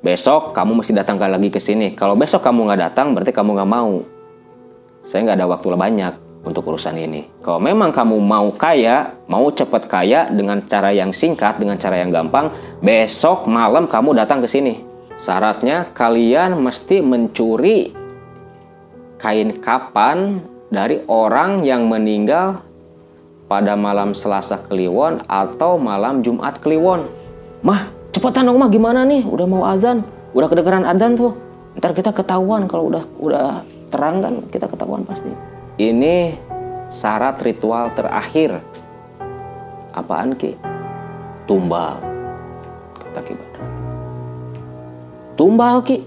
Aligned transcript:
besok 0.00 0.56
kamu 0.56 0.80
mesti 0.80 0.92
datang 0.96 1.20
lagi 1.20 1.52
ke 1.52 1.60
sini. 1.60 1.92
Kalau 1.92 2.16
besok 2.16 2.40
kamu 2.44 2.68
nggak 2.68 2.80
datang, 2.90 3.12
berarti 3.12 3.32
kamu 3.32 3.56
nggak 3.56 3.70
mau. 3.70 4.00
Saya 5.00 5.24
nggak 5.24 5.38
ada 5.40 5.48
waktu 5.48 5.66
banyak 5.76 6.14
untuk 6.44 6.72
urusan 6.72 6.96
ini. 6.96 7.28
Kalau 7.44 7.60
memang 7.60 7.92
kamu 7.92 8.16
mau 8.20 8.48
kaya, 8.56 9.12
mau 9.28 9.48
cepat 9.52 9.84
kaya 9.88 10.28
dengan 10.32 10.64
cara 10.64 10.92
yang 10.92 11.12
singkat, 11.12 11.60
dengan 11.60 11.76
cara 11.76 12.00
yang 12.00 12.08
gampang, 12.08 12.52
besok 12.80 13.44
malam 13.44 13.84
kamu 13.84 14.16
datang 14.16 14.40
ke 14.40 14.48
sini. 14.48 14.80
Syaratnya 15.20 15.92
kalian 15.92 16.56
mesti 16.56 17.04
mencuri 17.04 17.92
kain 19.20 19.60
kapan 19.60 20.40
dari 20.72 21.04
orang 21.12 21.60
yang 21.60 21.84
meninggal 21.84 22.64
pada 23.44 23.76
malam 23.76 24.16
Selasa 24.16 24.56
Kliwon 24.64 25.20
atau 25.28 25.76
malam 25.76 26.24
Jumat 26.24 26.56
Kliwon. 26.64 27.04
Mah, 27.60 27.99
cepetan 28.10 28.46
dong 28.46 28.58
mah 28.58 28.70
gimana 28.70 29.06
nih? 29.06 29.26
Udah 29.26 29.46
mau 29.46 29.66
azan, 29.66 30.02
udah 30.34 30.48
kedengeran 30.50 30.86
azan 30.86 31.18
tuh. 31.18 31.34
Ntar 31.78 31.94
kita 31.94 32.10
ketahuan 32.10 32.66
kalau 32.66 32.90
udah 32.90 33.04
udah 33.22 33.62
terang 33.90 34.18
kan 34.22 34.34
kita 34.50 34.66
ketahuan 34.66 35.06
pasti. 35.06 35.30
Ini 35.78 36.34
syarat 36.90 37.38
ritual 37.40 37.94
terakhir. 37.94 38.58
Apaan 39.94 40.34
Ki? 40.38 40.54
Tumbal. 41.46 41.98
Kata 42.98 43.20
Ki 43.26 43.32
Badran. 43.34 43.70
Tumbal 45.34 45.76
Ki, 45.82 45.98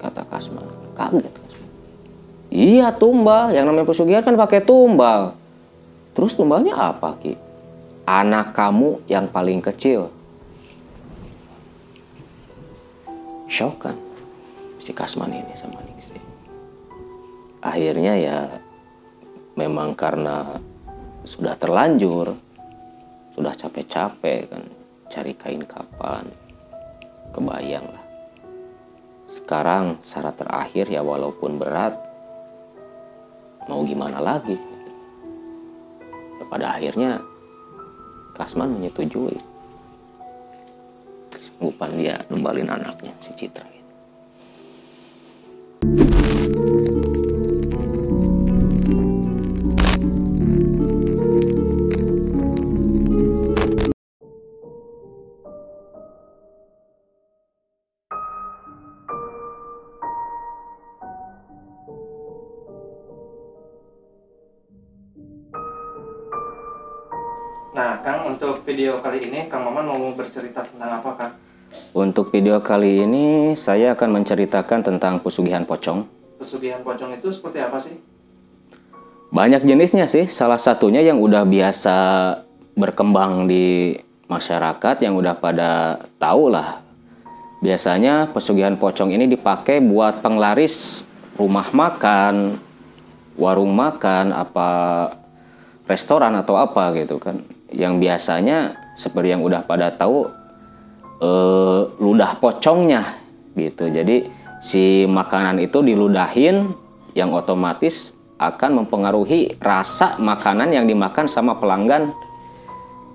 kata 0.00 0.24
Kasman. 0.26 0.66
Kaget 0.98 1.30
Kasman. 1.30 1.70
Iya 2.50 2.90
tumbal, 2.90 3.54
yang 3.54 3.70
namanya 3.70 3.86
pesugihan 3.86 4.26
kan 4.26 4.34
pakai 4.34 4.58
tumbal. 4.62 5.38
Terus 6.14 6.34
tumbalnya 6.34 6.74
apa 6.74 7.14
Ki? 7.22 7.38
Anak 8.02 8.50
kamu 8.56 9.06
yang 9.06 9.30
paling 9.30 9.62
kecil. 9.62 10.10
Shock 13.50 13.82
kan 13.82 13.98
si 14.78 14.94
Kasman 14.94 15.34
ini 15.34 15.58
sama 15.58 15.82
Ningsi. 15.82 16.14
Akhirnya 17.58 18.14
ya 18.14 18.46
memang 19.58 19.98
karena 19.98 20.54
sudah 21.26 21.58
terlanjur, 21.58 22.38
sudah 23.34 23.50
capek-capek 23.50 24.46
kan 24.46 24.62
cari 25.10 25.34
kain 25.34 25.66
kapan, 25.66 26.30
kebayang 27.34 27.90
lah. 27.90 28.04
Sekarang 29.26 29.98
syarat 30.06 30.38
terakhir 30.38 30.86
ya 30.86 31.02
walaupun 31.02 31.58
berat, 31.58 31.98
mau 33.66 33.82
gimana 33.82 34.22
lagi? 34.22 34.54
Pada 36.46 36.78
akhirnya 36.78 37.18
Kasman 38.34 38.78
menyetujui 38.78 39.49
kesanggupan 41.50 41.90
dia 41.98 42.16
numbalin 42.30 42.70
anaknya 42.70 43.10
si 43.18 43.34
Citra. 43.34 43.79
Untuk 72.10 72.34
video 72.34 72.58
kali 72.58 73.06
ini 73.06 73.54
saya 73.54 73.94
akan 73.94 74.18
menceritakan 74.18 74.82
tentang 74.82 75.22
pesugihan 75.22 75.62
pocong. 75.62 76.02
Pesugihan 76.42 76.82
pocong 76.82 77.14
itu 77.14 77.30
seperti 77.30 77.62
apa 77.62 77.78
sih? 77.78 77.94
Banyak 79.30 79.62
jenisnya 79.62 80.10
sih. 80.10 80.26
Salah 80.26 80.58
satunya 80.58 81.06
yang 81.06 81.22
udah 81.22 81.46
biasa 81.46 81.94
berkembang 82.74 83.46
di 83.46 83.94
masyarakat 84.26 85.06
yang 85.06 85.14
udah 85.14 85.38
pada 85.38 86.02
tahu 86.18 86.50
lah. 86.50 86.82
Biasanya 87.62 88.26
pesugihan 88.34 88.74
pocong 88.74 89.14
ini 89.14 89.30
dipakai 89.30 89.78
buat 89.78 90.18
penglaris 90.18 91.06
rumah 91.38 91.70
makan, 91.70 92.58
warung 93.38 93.70
makan, 93.70 94.34
apa 94.34 94.68
restoran 95.86 96.34
atau 96.34 96.58
apa 96.58 96.90
gitu 96.98 97.22
kan. 97.22 97.38
Yang 97.70 98.02
biasanya 98.02 98.58
seperti 98.98 99.30
yang 99.30 99.46
udah 99.46 99.62
pada 99.62 99.94
tahu 99.94 100.39
eh, 101.20 101.80
ludah 102.00 102.40
pocongnya 102.40 103.04
gitu. 103.54 103.88
Jadi 103.92 104.26
si 104.60 105.04
makanan 105.08 105.60
itu 105.60 105.80
diludahin 105.84 106.68
yang 107.16 107.32
otomatis 107.32 108.16
akan 108.40 108.84
mempengaruhi 108.84 109.60
rasa 109.60 110.16
makanan 110.16 110.72
yang 110.72 110.88
dimakan 110.88 111.28
sama 111.28 111.60
pelanggan 111.60 112.08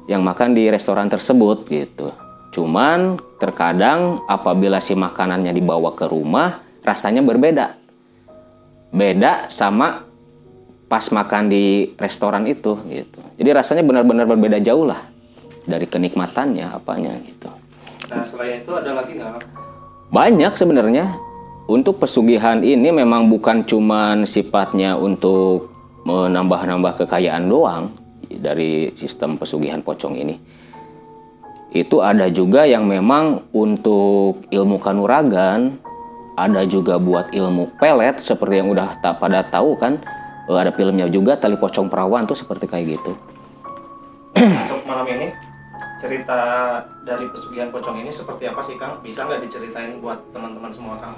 yang 0.05 0.21
makan 0.21 0.53
di 0.53 0.69
restoran 0.69 1.09
tersebut 1.09 1.65
gitu. 1.65 2.13
Cuman 2.53 3.17
terkadang 3.41 4.21
apabila 4.29 4.77
si 4.79 4.93
makanannya 4.93 5.51
dibawa 5.51 5.97
ke 5.97 6.05
rumah 6.05 6.61
rasanya 6.85 7.25
berbeda. 7.25 7.73
Beda 8.93 9.49
sama 9.49 10.05
pas 10.85 11.03
makan 11.09 11.49
di 11.49 11.91
restoran 11.97 12.45
itu 12.45 12.77
gitu. 12.85 13.19
Jadi 13.41 13.49
rasanya 13.49 13.83
benar-benar 13.83 14.29
berbeda 14.29 14.61
jauh 14.61 14.85
lah 14.85 15.01
dari 15.65 15.89
kenikmatannya 15.89 16.69
apanya 16.69 17.17
gitu. 17.25 17.49
Nah, 18.15 18.23
selain 18.23 18.63
itu 18.63 18.71
ada 18.71 18.95
lagi 18.95 19.19
nggak? 19.19 19.43
Banyak 20.07 20.53
sebenarnya. 20.55 21.05
Untuk 21.65 21.97
pesugihan 21.97 22.61
ini 22.61 22.93
memang 22.93 23.27
bukan 23.27 23.65
cuman 23.65 24.23
sifatnya 24.23 24.95
untuk 24.95 25.73
menambah-nambah 26.05 27.03
kekayaan 27.03 27.49
doang 27.49 27.89
dari 28.29 28.93
sistem 28.93 29.35
pesugihan 29.35 29.81
pocong 29.81 30.13
ini. 30.13 30.37
Itu 31.73 32.05
ada 32.05 32.29
juga 32.31 32.63
yang 32.69 32.85
memang 32.85 33.49
untuk 33.51 34.45
ilmu 34.47 34.77
kanuragan, 34.77 35.75
ada 36.37 36.63
juga 36.69 37.01
buat 37.01 37.33
ilmu 37.33 37.75
pelet 37.81 38.21
seperti 38.21 38.61
yang 38.61 38.69
udah 38.71 39.01
tak 39.01 39.19
pada 39.19 39.43
tahu 39.43 39.75
kan. 39.75 39.99
Eh, 40.45 40.53
Ada 40.55 40.69
filmnya 40.69 41.09
juga 41.09 41.33
tali 41.33 41.57
pocong 41.57 41.89
perawan 41.89 42.29
tuh 42.29 42.37
seperti 42.37 42.69
kayak 42.69 42.95
gitu. 42.95 43.11
Untuk 44.37 44.85
malam 44.85 45.09
ini 45.09 45.33
cerita 46.05 46.39
dari 47.01 47.25
pesugihan 47.33 47.73
pocong 47.73 47.97
ini 47.97 48.13
seperti 48.13 48.45
apa 48.45 48.61
sih, 48.61 48.77
Kang? 48.77 49.01
Bisa 49.01 49.25
nggak 49.25 49.41
diceritain 49.41 49.97
buat 49.97 50.21
teman-teman 50.29 50.69
semua, 50.69 51.01
Kang? 51.01 51.17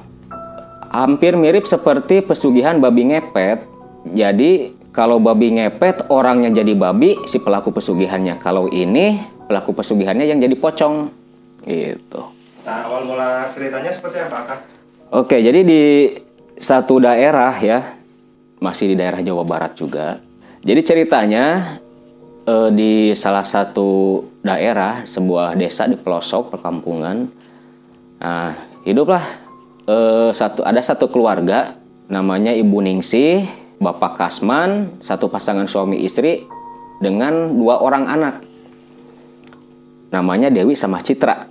Hampir 0.87 1.35
mirip 1.35 1.67
seperti 1.67 2.23
pesugihan 2.23 2.79
babi 2.79 3.11
ngepet. 3.11 3.67
Jadi 4.07 4.71
kalau 4.95 5.19
babi 5.19 5.59
ngepet 5.59 6.07
orangnya 6.07 6.63
jadi 6.63 6.71
babi 6.71 7.19
si 7.27 7.43
pelaku 7.43 7.75
pesugihannya. 7.75 8.39
Kalau 8.39 8.71
ini 8.71 9.19
pelaku 9.51 9.75
pesugihannya 9.75 10.23
yang 10.23 10.39
jadi 10.39 10.55
pocong. 10.55 11.11
Gitu. 11.67 12.21
Nah, 12.63 12.87
awal 12.87 13.03
mula 13.03 13.51
ceritanya 13.51 13.91
seperti 13.91 14.23
apa, 14.23 14.37
Kang? 14.47 14.61
Oke, 15.11 15.43
jadi 15.43 15.67
di 15.67 15.83
satu 16.55 17.03
daerah 17.03 17.51
ya, 17.59 17.99
masih 18.63 18.91
di 18.91 18.95
daerah 18.95 19.19
Jawa 19.19 19.43
Barat 19.43 19.75
juga. 19.75 20.23
Jadi 20.63 20.81
ceritanya 20.83 21.77
eh, 22.47 22.69
di 22.71 23.11
salah 23.11 23.43
satu 23.43 24.23
daerah, 24.39 25.03
sebuah 25.03 25.59
desa 25.59 25.85
di 25.85 25.99
pelosok 25.99 26.55
perkampungan. 26.55 27.27
Nah, 28.23 28.55
hiduplah 28.87 29.23
eh, 29.85 30.31
satu 30.31 30.63
ada 30.63 30.79
satu 30.79 31.11
keluarga 31.11 31.75
namanya 32.07 32.55
Ibu 32.55 32.79
Ningsih, 32.79 33.43
Bapak 33.77 34.17
Kasman, 34.17 34.97
satu 35.03 35.27
pasangan 35.27 35.67
suami 35.67 36.01
istri 36.01 36.47
dengan 37.03 37.51
dua 37.53 37.83
orang 37.83 38.07
anak. 38.07 38.35
Namanya 40.07 40.47
Dewi 40.47 40.73
sama 40.73 41.03
Citra 41.03 41.45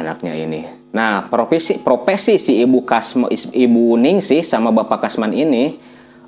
anaknya 0.00 0.32
ini. 0.32 0.64
Nah, 0.90 1.28
profesi 1.28 1.78
profesi 1.78 2.40
si 2.40 2.58
Ibu 2.64 2.82
Kasma 2.82 3.30
Ibu 3.30 4.00
Ningsih 4.00 4.42
sama 4.42 4.72
Bapak 4.72 5.06
Kasman 5.06 5.30
ini 5.36 5.76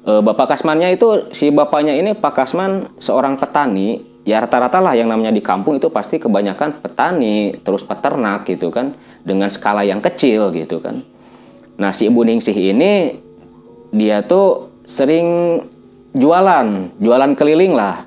eh, 0.07 0.23
Bapak 0.23 0.55
Kasmannya 0.55 0.95
itu 0.95 1.33
si 1.35 1.51
bapaknya 1.51 1.95
ini 1.95 2.15
Pak 2.15 2.33
Kasman 2.33 2.99
seorang 2.99 3.39
petani. 3.39 4.11
Ya 4.23 4.39
rata-rata 4.39 4.79
lah 4.79 4.95
yang 4.95 5.11
namanya 5.11 5.35
di 5.35 5.43
kampung 5.43 5.83
itu 5.83 5.91
pasti 5.91 6.23
kebanyakan 6.23 6.79
petani, 6.79 7.59
terus 7.59 7.83
peternak 7.83 8.47
gitu 8.47 8.71
kan 8.71 8.95
dengan 9.27 9.51
skala 9.51 9.83
yang 9.83 9.99
kecil 9.99 10.55
gitu 10.55 10.79
kan. 10.79 11.03
Nah, 11.75 11.91
si 11.91 12.07
Ibu 12.07 12.23
Ningsih 12.23 12.55
ini 12.55 13.19
dia 13.91 14.23
tuh 14.23 14.71
sering 14.87 15.59
jualan, 16.15 16.95
jualan 17.03 17.33
keliling 17.35 17.75
lah. 17.75 18.07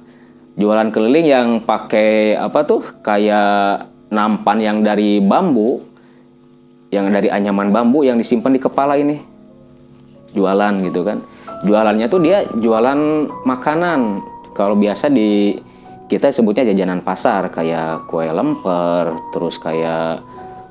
Jualan 0.55 0.87
keliling 0.87 1.27
yang 1.27 1.47
pakai 1.67 2.39
apa 2.39 2.63
tuh? 2.63 2.79
Kayak 3.03 3.91
nampan 4.07 4.63
yang 4.63 4.77
dari 4.87 5.19
bambu, 5.19 5.83
yang 6.95 7.11
dari 7.11 7.27
anyaman 7.27 7.75
bambu 7.75 8.07
yang 8.07 8.15
disimpan 8.15 8.55
di 8.55 8.61
kepala 8.63 8.95
ini. 8.95 9.19
Jualan 10.31 10.73
gitu 10.79 11.03
kan. 11.03 11.19
Jualannya 11.65 12.05
tuh 12.05 12.21
dia 12.21 12.45
jualan 12.45 13.25
makanan. 13.43 14.21
Kalau 14.53 14.77
biasa 14.77 15.09
di 15.09 15.57
kita 16.05 16.29
sebutnya 16.29 16.69
jajanan 16.69 17.01
pasar 17.01 17.49
kayak 17.49 18.05
kue 18.05 18.29
lemper, 18.29 19.17
terus 19.33 19.57
kayak 19.57 20.21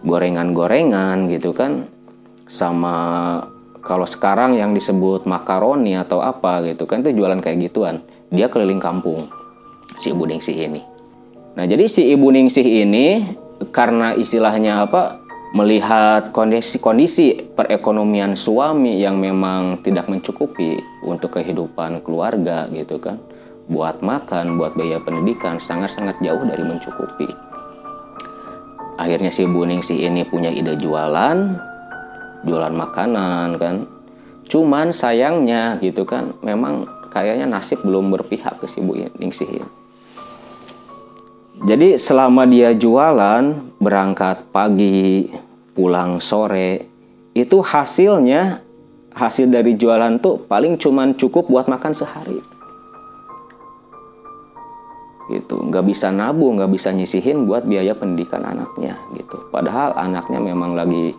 gorengan-gorengan 0.07 1.27
gitu 1.35 1.51
kan. 1.51 1.83
Sama 2.47 2.95
kalau 3.83 4.07
sekarang 4.07 4.55
yang 4.55 4.73
disebut 4.73 5.27
makaroni 5.27 5.99
atau 5.99 6.23
apa 6.23 6.63
gitu 6.65 6.87
kan 6.87 7.03
itu 7.03 7.19
jualan 7.19 7.43
kayak 7.43 7.59
gituan. 7.69 7.99
Dia 8.31 8.47
keliling 8.47 8.81
kampung 8.81 9.27
si 9.99 10.15
ibu 10.15 10.25
Ningsih 10.25 10.57
ini. 10.57 10.81
Nah 11.59 11.67
jadi 11.67 11.91
si 11.91 12.07
ibu 12.09 12.31
Ningsih 12.31 12.87
ini 12.87 13.27
karena 13.75 14.15
istilahnya 14.15 14.87
apa 14.87 15.24
melihat 15.55 16.35
kondisi 16.35 16.83
kondisi 16.83 17.39
perekonomian 17.39 18.35
suami 18.35 18.99
yang 18.99 19.23
memang 19.23 19.79
tidak 19.87 20.11
mencukupi 20.11 20.75
untuk 21.07 21.39
kehidupan 21.39 22.03
keluarga 22.03 22.67
gitu 22.75 22.99
kan. 22.99 23.23
Buat 23.71 24.03
makan 24.03 24.59
buat 24.59 24.75
biaya 24.75 25.01
pendidikan 25.01 25.63
sangat-sangat 25.63 26.19
jauh 26.21 26.43
dari 26.43 26.67
mencukupi. 26.67 27.31
Akhirnya 28.99 29.31
si 29.31 29.47
Bu 29.47 29.63
Ningsih 29.65 29.97
ini 29.97 30.27
punya 30.27 30.51
ide 30.51 30.75
jualan 30.75 31.39
jualan 32.45 32.75
makanan 32.75 33.57
kan. 33.57 33.87
Cuman 34.51 34.91
sayangnya 34.91 35.79
gitu 35.79 36.03
kan 36.03 36.35
memang 36.43 36.85
kayaknya 37.15 37.47
nasib 37.47 37.81
belum 37.87 38.11
berpihak 38.11 38.59
ke 38.59 38.67
si 38.67 38.83
Bu 38.83 38.99
Ningsih 38.99 39.49
ini 39.49 39.85
jadi 41.65 41.95
selama 41.95 42.45
dia 42.45 42.75
jualan 42.75 43.55
berangkat 43.79 44.43
pagi 44.51 45.31
pulang 45.75 46.23
sore 46.23 46.87
itu 47.35 47.59
hasilnya 47.59 48.63
hasil 49.15 49.51
dari 49.51 49.75
jualan 49.75 50.23
tuh 50.23 50.43
paling 50.47 50.79
cuman 50.79 51.19
cukup 51.19 51.51
buat 51.51 51.67
makan 51.67 51.93
sehari. 51.95 52.39
Gitu 55.31 55.57
nggak 55.57 55.85
bisa 55.89 56.15
nabung 56.15 56.61
nggak 56.61 56.71
bisa 56.71 56.95
nyisihin 56.95 57.47
buat 57.49 57.67
biaya 57.67 57.95
pendidikan 57.99 58.47
anaknya 58.47 58.99
gitu. 59.19 59.51
Padahal 59.51 59.99
anaknya 59.99 60.39
memang 60.39 60.79
lagi 60.79 61.15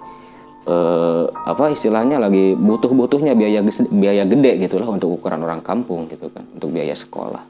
eh, 0.67 1.25
apa 1.31 1.71
istilahnya 1.71 2.19
lagi 2.19 2.55
butuh-butuhnya 2.55 3.35
biaya 3.35 3.59
biaya 3.91 4.23
gede 4.23 4.65
gitulah 4.67 4.87
untuk 4.87 5.19
ukuran 5.19 5.43
orang 5.43 5.59
kampung 5.59 6.07
gitu 6.07 6.31
kan 6.31 6.43
untuk 6.55 6.71
biaya 6.71 6.95
sekolah. 6.95 7.43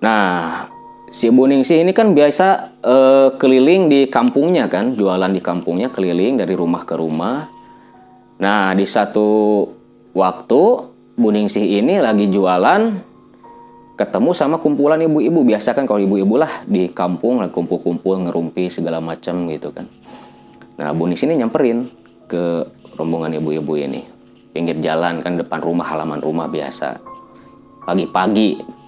Nah 0.00 0.64
si 1.10 1.26
Bu 1.28 1.50
Ningsih 1.50 1.82
ini 1.82 1.90
kan 1.90 2.14
biasa 2.14 2.46
eh, 2.80 3.28
keliling 3.34 3.90
di 3.90 4.06
kampungnya 4.06 4.70
kan 4.70 4.94
jualan 4.94 5.28
di 5.34 5.42
kampungnya 5.42 5.90
keliling 5.90 6.38
dari 6.38 6.54
rumah 6.54 6.86
ke 6.86 6.94
rumah. 6.94 7.50
Nah 8.40 8.72
di 8.72 8.86
satu 8.86 9.66
waktu 10.14 10.62
Bu 11.18 11.28
Ningsih 11.34 11.82
ini 11.82 11.98
lagi 12.00 12.30
jualan 12.30 13.10
ketemu 14.00 14.30
sama 14.32 14.56
kumpulan 14.56 14.96
ibu-ibu. 15.02 15.44
Biasa 15.44 15.76
kan 15.76 15.84
kalau 15.84 16.00
ibu-ibu 16.00 16.40
lah 16.40 16.64
di 16.64 16.88
kampung 16.88 17.44
lah 17.44 17.52
kumpul-kumpul 17.52 18.24
ngerumpi 18.24 18.72
segala 18.72 19.02
macam 19.02 19.44
gitu 19.50 19.74
kan. 19.74 19.84
Nah 20.80 20.96
Bu 20.96 21.04
Nis 21.04 21.20
ini 21.20 21.36
nyamperin 21.36 21.84
ke 22.24 22.64
rombongan 22.96 23.36
ibu-ibu 23.36 23.76
ini. 23.76 24.00
Pinggir 24.50 24.80
jalan 24.80 25.20
kan 25.20 25.36
depan 25.36 25.60
rumah 25.60 25.92
halaman 25.92 26.24
rumah 26.24 26.48
biasa. 26.48 26.96
Pagi-pagi 27.84 28.79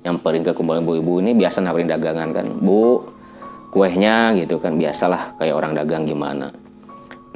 nyamperin 0.00 0.44
ke 0.44 0.52
kumpulan 0.56 0.80
ibu-ibu 0.80 1.20
ini 1.20 1.36
biasa 1.36 1.60
nawarin 1.60 1.90
dagangan 1.90 2.30
kan. 2.32 2.46
Bu 2.60 3.04
kuehnya 3.72 4.34
gitu 4.36 4.58
kan. 4.58 4.76
Biasalah 4.76 5.36
kayak 5.40 5.54
orang 5.54 5.72
dagang 5.76 6.08
gimana. 6.08 6.52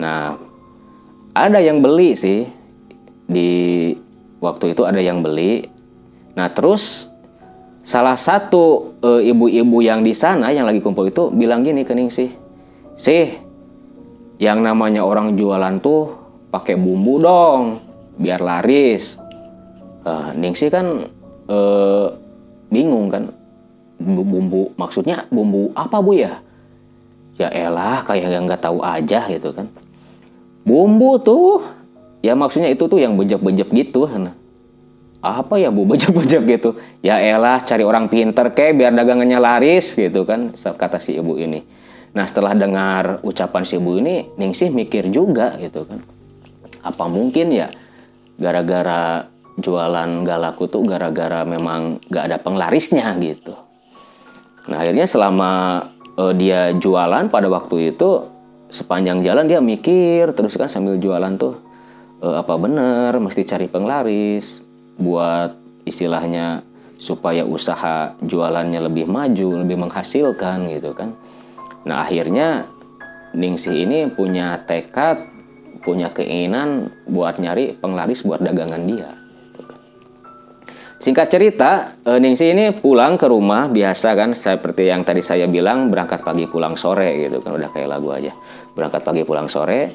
Nah 0.00 0.36
ada 1.34 1.58
yang 1.60 1.84
beli 1.84 2.16
sih. 2.16 2.46
Di 3.24 3.92
waktu 4.44 4.76
itu 4.76 4.84
ada 4.84 5.00
yang 5.00 5.24
beli. 5.24 5.64
Nah 6.36 6.52
terus 6.52 7.14
salah 7.84 8.16
satu 8.16 8.96
e, 9.04 9.28
ibu-ibu 9.28 9.84
yang 9.84 10.00
di 10.00 10.16
sana 10.16 10.48
yang 10.52 10.64
lagi 10.64 10.80
kumpul 10.80 11.08
itu 11.08 11.28
bilang 11.28 11.60
gini 11.60 11.84
ke 11.84 11.92
Ningsih, 11.92 12.32
sih 12.96 13.28
yang 14.40 14.64
namanya 14.64 15.04
orang 15.04 15.36
jualan 15.36 15.78
tuh 15.84 16.10
pakai 16.48 16.80
bumbu 16.80 17.20
dong 17.20 17.62
biar 18.16 18.40
laris. 18.40 19.20
Nah, 20.04 20.32
Ningsih 20.32 20.68
kan 20.72 20.86
e, 21.44 21.58
bingung 22.72 23.12
kan 23.12 23.30
bumbu 24.00 24.74
maksudnya 24.74 25.24
bumbu 25.28 25.70
apa 25.76 26.00
bu 26.00 26.12
ya? 26.16 26.40
Ya 27.34 27.50
elah 27.50 28.06
kayak 28.06 28.30
yang 28.30 28.46
nggak 28.46 28.62
tahu 28.62 28.78
aja 28.84 29.26
gitu 29.26 29.50
kan. 29.50 29.66
Bumbu 30.62 31.18
tuh 31.18 31.64
ya 32.24 32.38
maksudnya 32.38 32.70
itu 32.70 32.86
tuh 32.86 33.02
yang 33.02 33.18
bejek-bejek 33.18 33.68
gitu. 33.74 34.06
Nah 34.06 34.32
apa 35.24 35.56
ya 35.56 35.72
bu 35.72 35.86
bejek-bejek 35.90 36.42
gitu 36.44 36.76
ya 37.00 37.16
elah 37.16 37.64
cari 37.64 37.80
orang 37.80 38.12
pinter 38.12 38.52
ke 38.52 38.76
biar 38.76 38.92
dagangannya 38.92 39.40
laris 39.40 39.96
gitu 39.96 40.28
kan 40.28 40.52
kata 40.52 41.00
si 41.00 41.16
ibu 41.16 41.40
ini 41.40 41.64
nah 42.12 42.28
setelah 42.28 42.52
dengar 42.52 43.24
ucapan 43.24 43.64
si 43.64 43.80
ibu 43.80 43.96
ini 43.96 44.28
Ningsih 44.36 44.70
mikir 44.70 45.08
juga 45.08 45.56
gitu 45.56 45.88
kan 45.88 46.04
apa 46.84 47.04
mungkin 47.08 47.48
ya 47.56 47.72
gara-gara 48.36 49.24
jualan 49.60 50.26
galaku 50.26 50.66
tuh 50.66 50.82
gara-gara 50.82 51.46
memang 51.46 52.02
gak 52.10 52.24
ada 52.32 52.38
penglarisnya 52.42 53.14
gitu 53.22 53.54
nah 54.70 54.80
akhirnya 54.80 55.04
selama 55.04 55.84
uh, 56.16 56.32
dia 56.32 56.72
jualan 56.74 57.28
pada 57.28 57.46
waktu 57.52 57.94
itu 57.94 58.24
sepanjang 58.72 59.22
jalan 59.22 59.46
dia 59.46 59.60
mikir 59.60 60.32
terus 60.32 60.56
kan 60.56 60.66
sambil 60.66 60.96
jualan 60.98 61.36
tuh 61.36 61.60
uh, 62.24 62.40
apa 62.40 62.54
bener 62.56 63.12
mesti 63.20 63.44
cari 63.44 63.68
penglaris 63.68 64.64
buat 64.96 65.52
istilahnya 65.84 66.64
supaya 67.04 67.44
usaha 67.44 68.16
jualannya 68.24 68.80
lebih 68.80 69.04
maju, 69.04 69.60
lebih 69.60 69.76
menghasilkan 69.76 70.72
gitu 70.72 70.96
kan. 70.96 71.12
Nah 71.84 72.06
akhirnya 72.06 72.64
Ningsih 73.34 73.82
ini 73.82 74.06
punya 74.14 74.62
tekad, 74.62 75.26
punya 75.82 76.14
keinginan 76.14 76.94
buat 77.10 77.42
nyari 77.42 77.74
penglaris 77.76 78.22
buat 78.22 78.38
dagangan 78.38 78.86
dia. 78.86 79.10
Singkat 81.04 81.28
cerita, 81.28 82.00
eh, 82.00 82.16
Ningsih 82.16 82.56
ini 82.56 82.72
pulang 82.72 83.20
ke 83.20 83.28
rumah 83.28 83.68
biasa 83.68 84.16
kan, 84.16 84.32
seperti 84.32 84.88
yang 84.88 85.04
tadi 85.04 85.20
saya 85.20 85.44
bilang 85.44 85.92
berangkat 85.92 86.24
pagi 86.24 86.48
pulang 86.48 86.80
sore 86.80 87.28
gitu 87.28 87.44
kan, 87.44 87.60
udah 87.60 87.68
kayak 87.68 87.92
lagu 87.92 88.08
aja. 88.08 88.32
Berangkat 88.72 89.04
pagi 89.04 89.20
pulang 89.20 89.44
sore. 89.44 89.92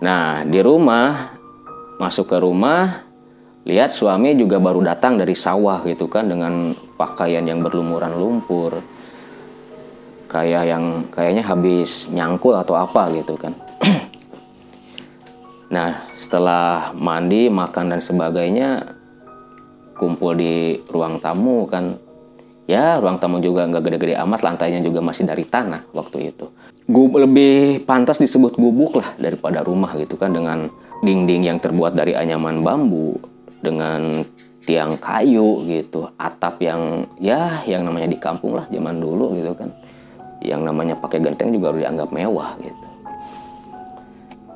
Nah 0.00 0.40
di 0.48 0.56
rumah 0.64 1.36
masuk 2.00 2.32
ke 2.32 2.38
rumah 2.40 3.12
Lihat 3.62 3.94
suami 3.94 4.34
juga 4.34 4.58
baru 4.58 4.82
datang 4.82 5.14
dari 5.14 5.38
sawah 5.38 5.86
gitu 5.86 6.10
kan 6.10 6.26
dengan 6.26 6.74
pakaian 6.98 7.46
yang 7.46 7.62
berlumuran 7.62 8.18
lumpur. 8.18 8.82
Kayak 10.26 10.66
yang 10.66 10.84
kayaknya 11.14 11.46
habis 11.46 12.10
nyangkul 12.10 12.58
atau 12.58 12.74
apa 12.74 13.14
gitu 13.14 13.38
kan. 13.38 13.54
nah, 15.74 16.02
setelah 16.18 16.90
mandi, 16.98 17.46
makan 17.46 17.94
dan 17.94 18.00
sebagainya 18.02 18.91
kumpul 19.96 20.36
di 20.36 20.78
ruang 20.90 21.18
tamu 21.22 21.64
kan. 21.68 21.96
Ya, 22.70 22.96
ruang 23.02 23.18
tamu 23.18 23.42
juga 23.42 23.66
nggak 23.66 23.82
gede-gede 23.82 24.14
amat, 24.22 24.46
lantainya 24.46 24.80
juga 24.80 25.02
masih 25.02 25.26
dari 25.26 25.42
tanah 25.42 25.92
waktu 25.92 26.30
itu. 26.30 26.46
Gub, 26.86 27.14
lebih 27.18 27.82
pantas 27.82 28.22
disebut 28.22 28.54
gubuk 28.58 28.98
lah 28.98 29.14
daripada 29.18 29.62
rumah 29.62 29.94
gitu 29.98 30.14
kan 30.14 30.30
dengan 30.30 30.70
dinding 31.02 31.46
yang 31.46 31.58
terbuat 31.58 31.98
dari 31.98 32.14
anyaman 32.14 32.62
bambu, 32.62 33.18
dengan 33.58 34.22
tiang 34.62 34.94
kayu 34.98 35.66
gitu, 35.66 36.06
atap 36.14 36.62
yang 36.62 37.06
ya 37.18 37.66
yang 37.66 37.82
namanya 37.82 38.06
di 38.06 38.18
kampung 38.18 38.54
lah 38.54 38.66
zaman 38.70 38.98
dulu 39.02 39.34
gitu 39.34 39.52
kan. 39.58 39.70
Yang 40.42 40.62
namanya 40.62 40.94
pakai 40.98 41.18
genteng 41.22 41.54
juga 41.54 41.74
udah 41.74 41.82
dianggap 41.86 42.08
mewah 42.14 42.50
gitu. 42.62 42.86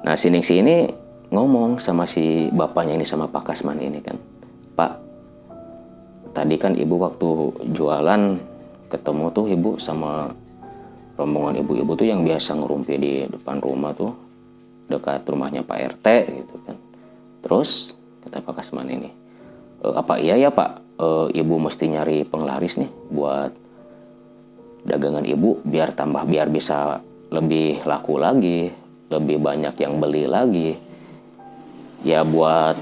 Nah, 0.06 0.14
sini 0.14 0.38
sini 0.42 0.86
ngomong 1.34 1.82
sama 1.82 2.06
si 2.06 2.46
bapaknya 2.54 2.94
ini 2.94 3.06
sama 3.06 3.26
Pak 3.26 3.50
Kasman 3.50 3.82
ini 3.82 3.98
kan. 3.98 4.14
Tadi 6.36 6.60
kan 6.60 6.76
ibu 6.76 7.00
waktu 7.00 7.28
jualan 7.72 8.22
ketemu 8.92 9.24
tuh 9.32 9.46
ibu 9.48 9.70
sama 9.80 10.28
rombongan 11.16 11.64
ibu-ibu 11.64 11.96
tuh 11.96 12.04
yang 12.12 12.20
biasa 12.28 12.60
ngerumpi 12.60 12.94
di 13.00 13.12
depan 13.24 13.56
rumah 13.64 13.96
tuh 13.96 14.12
dekat 14.92 15.24
rumahnya 15.24 15.64
Pak 15.64 15.96
RT 15.96 16.06
gitu 16.28 16.54
kan. 16.68 16.76
Terus 17.40 17.96
kata 18.20 18.44
Pak 18.44 18.60
Kasman 18.60 18.92
ini 18.92 19.08
e, 19.80 19.86
apa 19.96 20.20
iya 20.20 20.36
ya 20.36 20.52
Pak 20.52 21.00
e, 21.00 21.08
ibu 21.40 21.56
mesti 21.56 21.88
nyari 21.88 22.28
penglaris 22.28 22.76
nih 22.84 22.90
buat 23.08 23.50
dagangan 24.84 25.24
ibu 25.24 25.64
biar 25.64 25.96
tambah 25.96 26.28
biar 26.28 26.52
bisa 26.52 27.00
lebih 27.32 27.80
laku 27.88 28.20
lagi 28.20 28.68
lebih 29.08 29.40
banyak 29.40 29.72
yang 29.80 29.96
beli 29.96 30.28
lagi 30.28 30.76
ya 32.04 32.22
buat 32.22 32.76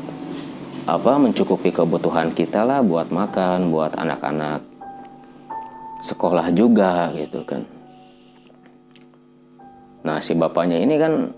apa 0.85 1.17
mencukupi 1.17 1.73
kebutuhan 1.73 2.29
kita 2.29 2.61
lah 2.61 2.85
buat 2.85 3.09
makan 3.09 3.73
buat 3.73 3.97
anak-anak 3.97 4.61
sekolah 6.05 6.53
juga 6.53 7.09
gitu 7.17 7.41
kan. 7.49 7.65
Nah 10.05 10.21
si 10.21 10.37
bapaknya 10.37 10.77
ini 10.77 11.01
kan 11.01 11.33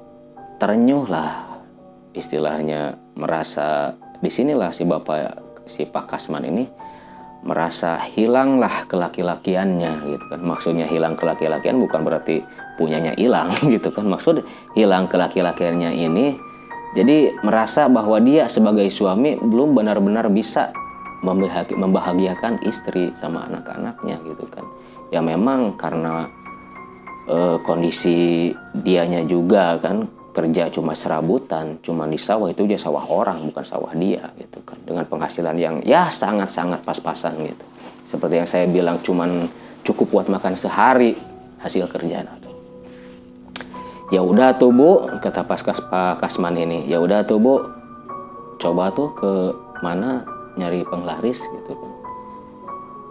terenyuh 0.58 1.06
lah 1.06 1.62
istilahnya 2.10 2.98
merasa 3.14 3.94
di 4.18 4.26
sinilah 4.26 4.74
si 4.74 4.82
bapak 4.82 5.38
si 5.70 5.86
Pak 5.86 6.10
Kasman 6.10 6.42
ini 6.50 6.66
merasa 7.46 8.02
hilanglah 8.02 8.90
kelaki-lakiannya 8.90 9.92
gitu 10.10 10.24
kan. 10.26 10.42
Maksudnya 10.42 10.90
hilang 10.90 11.14
kelaki-lakian 11.14 11.78
bukan 11.78 12.02
berarti 12.02 12.42
punyanya 12.74 13.14
hilang 13.14 13.54
gitu 13.78 13.94
kan. 13.94 14.10
Maksud 14.10 14.42
hilang 14.74 15.06
kelaki-lakiannya 15.06 15.94
ini 15.94 16.55
jadi 16.96 17.36
merasa 17.44 17.92
bahwa 17.92 18.16
dia 18.24 18.48
sebagai 18.48 18.88
suami 18.88 19.36
belum 19.36 19.76
benar-benar 19.76 20.32
bisa 20.32 20.72
membahagiakan 21.76 22.64
istri 22.64 23.12
sama 23.12 23.44
anak-anaknya 23.46 24.16
gitu 24.24 24.48
kan 24.48 24.64
ya 25.12 25.20
memang 25.20 25.76
karena 25.76 26.26
e, 27.28 27.60
kondisi 27.60 28.50
dianya 28.72 29.22
juga 29.28 29.76
kan 29.76 30.08
kerja 30.36 30.68
cuma 30.68 30.92
serabutan, 30.92 31.80
cuma 31.80 32.04
di 32.04 32.20
sawah 32.20 32.52
itu 32.52 32.68
dia 32.68 32.76
sawah 32.76 33.08
orang 33.08 33.40
bukan 33.48 33.64
sawah 33.64 33.96
dia 33.96 34.20
gitu 34.36 34.60
kan. 34.68 34.76
Dengan 34.84 35.08
penghasilan 35.08 35.56
yang 35.56 35.80
ya 35.80 36.12
sangat-sangat 36.12 36.84
pas-pasan 36.84 37.40
gitu. 37.40 37.64
Seperti 38.04 38.44
yang 38.44 38.44
saya 38.44 38.68
bilang 38.68 39.00
cuman 39.00 39.48
cukup 39.80 40.12
buat 40.12 40.26
makan 40.28 40.52
sehari 40.52 41.16
hasil 41.64 41.88
kerjaan. 41.88 42.45
Ya 44.14 44.22
udah 44.22 44.54
tuh 44.54 44.70
Bu, 44.70 45.02
kata 45.18 45.42
Paskas 45.42 45.82
Pak 45.82 46.22
Kasman 46.22 46.54
ini. 46.54 46.86
Ya 46.86 47.02
udah 47.02 47.26
tuh 47.26 47.42
Bu, 47.42 47.58
coba 48.62 48.94
tuh 48.94 49.10
ke 49.18 49.50
mana 49.82 50.22
nyari 50.54 50.86
penglaris 50.86 51.42
gitu. 51.42 51.74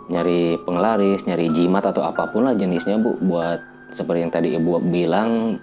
Nyari 0.08 0.56
penglaris, 0.64 1.28
nyari 1.28 1.52
jimat 1.52 1.84
atau 1.84 2.00
apa 2.06 2.32
pun 2.32 2.48
lah 2.48 2.56
jenisnya 2.56 2.96
Bu 2.96 3.20
buat 3.20 3.60
seperti 3.92 4.24
yang 4.24 4.34
tadi 4.34 4.56
Ibu 4.56 4.82
bilang 4.88 5.60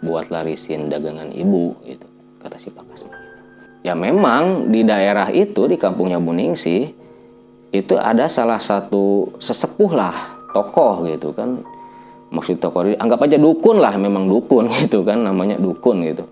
buat 0.00 0.32
larisin 0.32 0.88
dagangan 0.88 1.28
ibu 1.28 1.76
gitu 1.84 2.08
kata 2.40 2.56
si 2.56 2.72
Pak 2.72 2.84
Kasman. 2.88 3.20
Ya 3.84 3.92
memang 3.92 4.72
di 4.72 4.80
daerah 4.80 5.28
itu 5.28 5.68
di 5.68 5.76
kampungnya 5.76 6.16
Buningsi 6.16 6.88
itu 7.70 7.94
ada 8.00 8.28
salah 8.32 8.60
satu 8.60 9.36
sesepuh 9.36 9.92
lah 9.92 10.16
tokoh 10.56 11.04
gitu 11.06 11.36
kan 11.36 11.60
maksud 12.30 12.62
tokoh 12.62 12.94
anggap 12.94 13.26
aja 13.26 13.36
dukun 13.36 13.82
lah 13.82 13.94
memang 13.98 14.30
dukun 14.30 14.70
gitu 14.86 15.02
kan 15.02 15.20
namanya 15.20 15.58
dukun 15.58 16.02
gitu. 16.06 16.24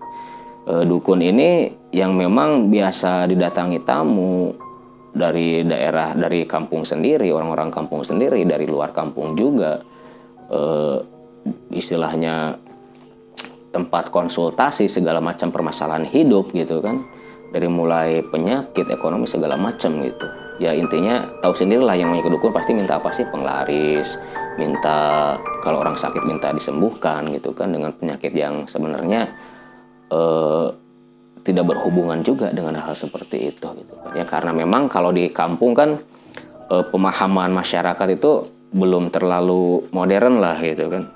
E, 0.65 0.87
dukun 0.87 1.19
ini 1.19 1.69
yang 1.91 2.15
memang 2.15 2.71
biasa 2.71 3.27
didatangi 3.27 3.83
tamu 3.83 4.55
dari 5.09 5.65
daerah 5.67 6.15
dari 6.15 6.47
kampung 6.47 6.87
sendiri 6.87 7.33
orang-orang 7.33 7.69
kampung 7.73 8.05
sendiri 8.07 8.47
dari 8.47 8.65
luar 8.65 8.95
kampung 8.95 9.35
juga. 9.35 9.79
E, 10.47 10.59
istilahnya 11.71 12.57
tempat 13.69 14.09
konsultasi 14.09 14.89
segala 14.89 15.21
macam 15.21 15.53
permasalahan 15.53 16.03
hidup 16.09 16.51
gitu 16.57 16.81
kan 16.81 17.05
dari 17.53 17.69
mulai 17.69 18.21
penyakit 18.25 18.89
ekonomi 18.89 19.29
segala 19.29 19.57
macam 19.57 20.01
gitu 20.03 20.48
ya 20.59 20.75
intinya 20.75 21.23
tahu 21.39 21.55
sendirilah 21.55 21.95
yang 21.95 22.11
namanya 22.11 22.27
kedukun 22.27 22.51
pasti 22.51 22.75
minta 22.75 22.99
apa 22.99 23.09
sih 23.15 23.23
penglaris 23.25 24.19
minta 24.59 25.33
kalau 25.63 25.79
orang 25.79 25.95
sakit 25.95 26.21
minta 26.27 26.51
disembuhkan 26.51 27.31
gitu 27.31 27.55
kan 27.55 27.71
dengan 27.71 27.95
penyakit 27.95 28.35
yang 28.35 28.67
sebenarnya 28.67 29.31
eh, 30.11 30.67
tidak 31.47 31.65
berhubungan 31.71 32.19
juga 32.21 32.51
dengan 32.51 32.75
hal 32.75 32.93
seperti 32.93 33.55
itu 33.55 33.67
gitu 33.71 33.93
kan 34.03 34.11
ya 34.13 34.27
karena 34.27 34.51
memang 34.51 34.91
kalau 34.91 35.15
di 35.15 35.31
kampung 35.31 35.71
kan 35.71 35.95
eh, 36.67 36.85
pemahaman 36.91 37.55
masyarakat 37.55 38.07
itu 38.19 38.43
belum 38.69 39.09
terlalu 39.09 39.89
modern 39.95 40.43
lah 40.43 40.59
gitu 40.59 40.91
kan 40.91 41.07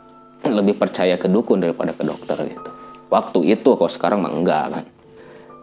lebih 0.51 0.75
percaya 0.75 1.15
ke 1.15 1.31
dukun 1.31 1.63
daripada 1.63 1.95
ke 1.95 2.03
dokter 2.03 2.35
gitu. 2.43 2.69
Waktu 3.07 3.39
itu 3.55 3.69
kok 3.77 3.91
sekarang 3.93 4.25
mah 4.25 4.33
enggak 4.33 4.65
kan. 4.73 4.83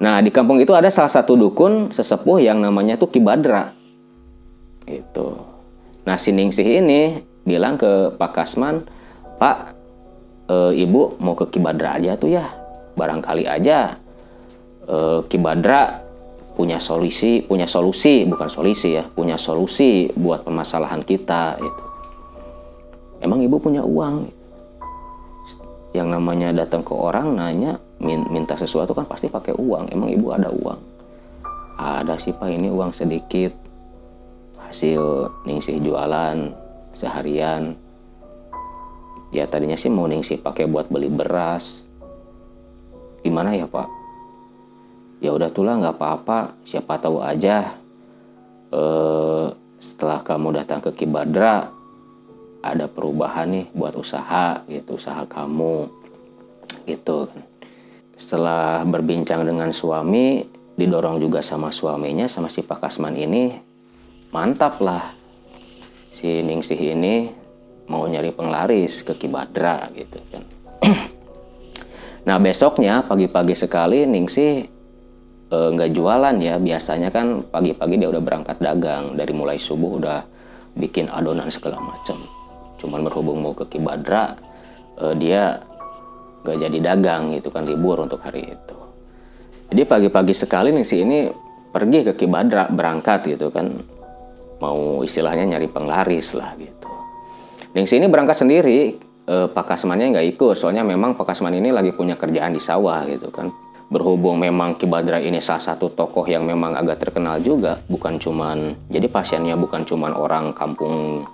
Nah 0.00 0.18
di 0.24 0.32
kampung 0.32 0.56
itu 0.60 0.72
ada 0.72 0.88
salah 0.88 1.12
satu 1.12 1.36
dukun 1.36 1.92
sesepuh 1.92 2.40
yang 2.40 2.58
namanya 2.60 2.96
tuh 2.96 3.12
Kibadra. 3.12 3.72
Itu. 4.88 5.36
Nah 6.08 6.16
si 6.16 6.32
Ningsih 6.32 6.64
ini 6.64 7.20
bilang 7.44 7.76
ke 7.76 8.16
Pak 8.16 8.32
Kasman, 8.32 8.80
Pak, 9.36 9.56
e, 10.48 10.56
Ibu 10.80 11.20
mau 11.20 11.36
ke 11.36 11.52
Kibadra 11.52 12.00
aja 12.00 12.16
tuh 12.16 12.32
ya. 12.32 12.48
Barangkali 12.96 13.44
aja 13.44 14.00
e, 14.88 15.22
Kibadra 15.28 16.00
punya 16.56 16.80
solusi, 16.80 17.44
punya 17.44 17.68
solusi, 17.68 18.24
bukan 18.24 18.48
solusi 18.48 18.96
ya, 18.96 19.04
punya 19.04 19.36
solusi 19.36 20.08
buat 20.16 20.42
permasalahan 20.42 21.04
kita 21.04 21.60
itu. 21.60 21.82
Emang 23.20 23.44
ibu 23.44 23.60
punya 23.60 23.84
uang? 23.84 24.40
yang 25.90 26.08
namanya 26.10 26.54
datang 26.54 26.86
ke 26.86 26.94
orang 26.94 27.34
nanya 27.34 27.82
minta 28.00 28.56
sesuatu 28.56 28.96
kan 28.96 29.04
pasti 29.04 29.28
pakai 29.28 29.52
uang. 29.52 29.92
Emang 29.92 30.08
ibu 30.08 30.32
ada 30.32 30.48
uang? 30.48 30.80
Ada 31.76 32.16
sih 32.16 32.32
pak. 32.32 32.48
Ini 32.48 32.72
uang 32.72 32.92
sedikit. 32.96 33.52
Hasil 34.56 35.28
ningsih 35.44 35.80
jualan 35.84 36.52
seharian. 36.96 37.76
Ya 39.30 39.46
tadinya 39.46 39.78
sih 39.78 39.92
mau 39.92 40.08
ningsih 40.08 40.40
pakai 40.40 40.66
buat 40.66 40.88
beli 40.88 41.12
beras. 41.12 41.86
Gimana 43.20 43.52
ya 43.52 43.68
pak? 43.68 43.88
Ya 45.20 45.36
udah 45.36 45.52
tuh 45.52 45.68
lah 45.68 45.76
nggak 45.76 45.96
apa-apa. 46.00 46.56
Siapa 46.64 46.96
tahu 46.96 47.20
aja 47.20 47.76
eh, 48.72 49.46
setelah 49.76 50.24
kamu 50.24 50.56
datang 50.56 50.80
ke 50.80 50.90
Kibadra 50.96 51.68
ada 52.60 52.84
perubahan 52.88 53.48
nih 53.48 53.66
buat 53.72 53.96
usaha 53.96 54.64
gitu 54.68 54.96
usaha 54.96 55.24
kamu. 55.28 55.88
Gitu 56.88 57.28
setelah 58.20 58.84
berbincang 58.84 59.48
dengan 59.48 59.72
suami 59.72 60.44
didorong 60.76 61.16
juga 61.16 61.40
sama 61.40 61.72
suaminya 61.72 62.28
sama 62.28 62.52
si 62.52 62.60
Pak 62.60 62.84
Kasman 62.84 63.16
ini 63.16 63.48
mantap 64.28 64.76
lah 64.84 65.16
si 66.12 66.44
Ningsih 66.44 66.76
ini 66.76 67.32
mau 67.88 68.04
nyari 68.04 68.30
penglaris 68.30 69.02
ke 69.02 69.16
Kibadra 69.16 69.88
gitu 69.96 70.20
kan. 70.28 70.44
Nah 72.20 72.36
besoknya 72.36 73.00
pagi-pagi 73.00 73.56
sekali 73.56 74.04
Ningsih 74.04 74.52
e, 75.48 75.58
nggak 75.72 75.90
jualan 75.96 76.36
ya. 76.36 76.60
Biasanya 76.60 77.08
kan 77.08 77.40
pagi-pagi 77.48 77.96
dia 77.96 78.12
udah 78.12 78.20
berangkat 78.20 78.60
dagang. 78.60 79.16
Dari 79.16 79.32
mulai 79.32 79.56
subuh 79.56 79.96
udah 79.96 80.20
bikin 80.76 81.08
adonan 81.08 81.48
segala 81.48 81.80
macam. 81.80 82.20
Cuman 82.76 83.08
berhubung 83.08 83.40
mau 83.40 83.56
ke 83.56 83.64
Kibadra 83.72 84.36
uh, 85.00 85.16
dia 85.16 85.60
gak 86.44 86.56
jadi 86.56 86.78
dagang 86.80 87.36
gitu 87.36 87.52
kan 87.52 87.64
libur 87.68 88.00
untuk 88.00 88.20
hari 88.24 88.44
itu. 88.48 88.76
Jadi 89.70 89.82
pagi-pagi 89.86 90.34
sekali 90.34 90.74
nih 90.74 90.86
si 90.86 90.96
ini 91.04 91.30
pergi 91.70 92.02
ke 92.10 92.12
Kibadra 92.18 92.66
berangkat 92.66 93.30
gitu 93.30 93.54
kan. 93.54 93.70
Mau 94.60 95.00
istilahnya 95.06 95.56
nyari 95.56 95.70
penglaris 95.70 96.34
lah 96.34 96.52
gitu. 96.58 96.90
Dan 97.70 97.86
si 97.86 98.02
ini 98.02 98.10
berangkat 98.10 98.42
sendiri 98.42 98.98
eh, 99.30 99.46
Pak 99.46 99.64
Kasmannya 99.64 100.18
nggak 100.18 100.26
ikut 100.36 100.58
soalnya 100.58 100.82
memang 100.82 101.14
Pak 101.14 101.32
Kasman 101.32 101.54
ini 101.54 101.70
lagi 101.70 101.94
punya 101.94 102.18
kerjaan 102.18 102.52
di 102.52 102.60
sawah 102.60 103.06
gitu 103.06 103.30
kan. 103.30 103.48
Berhubung 103.90 104.38
memang 104.38 104.78
Kibadra 104.78 105.18
ini 105.18 105.42
salah 105.42 105.62
satu 105.62 105.90
tokoh 105.90 106.22
yang 106.26 106.46
memang 106.46 106.78
agak 106.78 107.02
terkenal 107.02 107.42
juga 107.42 107.82
bukan 107.90 108.22
cuman 108.22 108.86
jadi 108.86 109.10
pasiennya 109.10 109.58
bukan 109.58 109.82
cuman 109.82 110.14
orang 110.14 110.54
kampung 110.54 111.26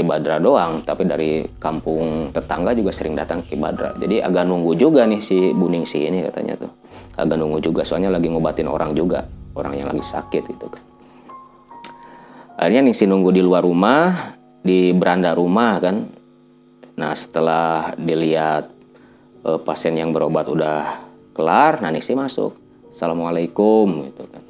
Kibadra 0.00 0.40
doang, 0.40 0.80
tapi 0.80 1.04
dari 1.04 1.44
kampung 1.60 2.32
tetangga 2.32 2.72
juga 2.72 2.88
sering 2.90 3.12
datang 3.12 3.44
Kibadra. 3.44 3.92
Jadi 4.00 4.24
agak 4.24 4.48
nunggu 4.48 4.72
juga 4.80 5.04
nih 5.04 5.20
si 5.20 5.52
Buningsi 5.52 6.08
ini 6.08 6.24
katanya 6.24 6.56
tuh. 6.56 6.72
Agak 7.20 7.36
nunggu 7.36 7.60
juga, 7.60 7.84
soalnya 7.84 8.08
lagi 8.08 8.32
ngobatin 8.32 8.64
orang 8.64 8.96
juga, 8.96 9.28
orang 9.52 9.76
yang 9.76 9.92
lagi 9.92 10.00
sakit 10.00 10.42
gitu 10.48 10.66
kan. 10.72 10.82
Akhirnya 12.56 12.88
Ningsi 12.88 13.04
nunggu 13.04 13.32
di 13.32 13.44
luar 13.44 13.64
rumah, 13.64 14.36
di 14.60 14.92
beranda 14.96 15.36
rumah 15.36 15.80
kan. 15.80 15.96
Nah 16.96 17.12
setelah 17.12 17.92
dilihat 17.96 18.68
eh, 19.44 19.60
pasien 19.60 19.96
yang 19.96 20.12
berobat 20.12 20.48
udah 20.48 21.00
kelar, 21.36 21.80
nah 21.84 21.92
Ningsi 21.92 22.16
masuk. 22.16 22.56
Assalamualaikum 22.90 24.08
gitu 24.08 24.24
kan. 24.28 24.40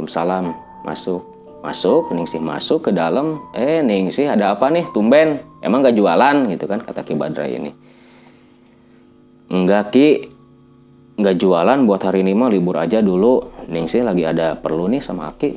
Waalaikumsalam 0.00 0.56
masuk 0.80 1.29
masuk 1.60 2.12
Ningsih 2.12 2.40
masuk 2.40 2.88
ke 2.88 2.90
dalam. 2.92 3.40
Eh 3.52 3.84
Ningsih 3.84 4.32
ada 4.32 4.56
apa 4.56 4.68
nih? 4.72 4.88
Tumben. 4.92 5.40
Emang 5.60 5.84
gak 5.84 5.96
jualan? 5.96 6.48
Gitu 6.48 6.64
kan 6.64 6.80
kata 6.80 7.04
Ki 7.04 7.14
Badra 7.16 7.44
ini. 7.48 7.72
Enggak 9.52 9.92
Ki. 9.92 10.08
Nggak 11.20 11.36
jualan 11.36 11.84
buat 11.84 12.00
hari 12.00 12.24
ini 12.24 12.32
mah 12.32 12.48
libur 12.48 12.80
aja 12.80 13.04
dulu. 13.04 13.44
Ningsih 13.68 14.00
lagi 14.00 14.24
ada 14.24 14.56
perlu 14.56 14.88
nih 14.88 15.04
sama 15.04 15.28
Aki. 15.28 15.52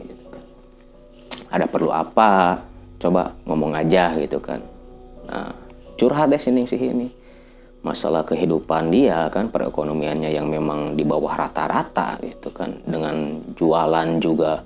Ada 1.55 1.72
perlu 1.72 1.88
apa? 1.88 2.60
Coba 3.00 3.31
ngomong 3.48 3.72
aja 3.72 4.12
gitu 4.19 4.43
kan. 4.43 4.60
Nah 5.31 5.55
curhat 5.95 6.36
deh 6.36 6.41
si 6.41 6.51
Ningsih 6.51 6.83
ini. 6.83 7.07
Masalah 7.79 8.27
kehidupan 8.27 8.91
dia 8.91 9.31
kan 9.31 9.48
perekonomiannya 9.48 10.36
yang 10.36 10.51
memang 10.51 11.00
di 11.00 11.07
bawah 11.07 11.31
rata-rata 11.31 12.19
gitu 12.19 12.51
kan. 12.51 12.83
Dengan 12.83 13.39
jualan 13.55 14.19
juga 14.19 14.60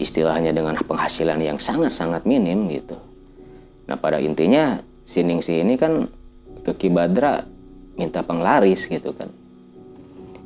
istilahnya 0.00 0.56
dengan 0.56 0.74
penghasilan 0.80 1.38
yang 1.38 1.60
sangat-sangat 1.60 2.24
minim 2.24 2.66
gitu. 2.72 2.96
Nah 3.84 4.00
pada 4.00 4.16
intinya 4.16 4.80
si 5.04 5.20
Ningsi 5.20 5.60
ini 5.60 5.76
kan 5.76 6.08
ke 6.64 6.72
Kibadra 6.74 7.44
minta 8.00 8.24
penglaris 8.24 8.88
gitu 8.88 9.12
kan. 9.12 9.28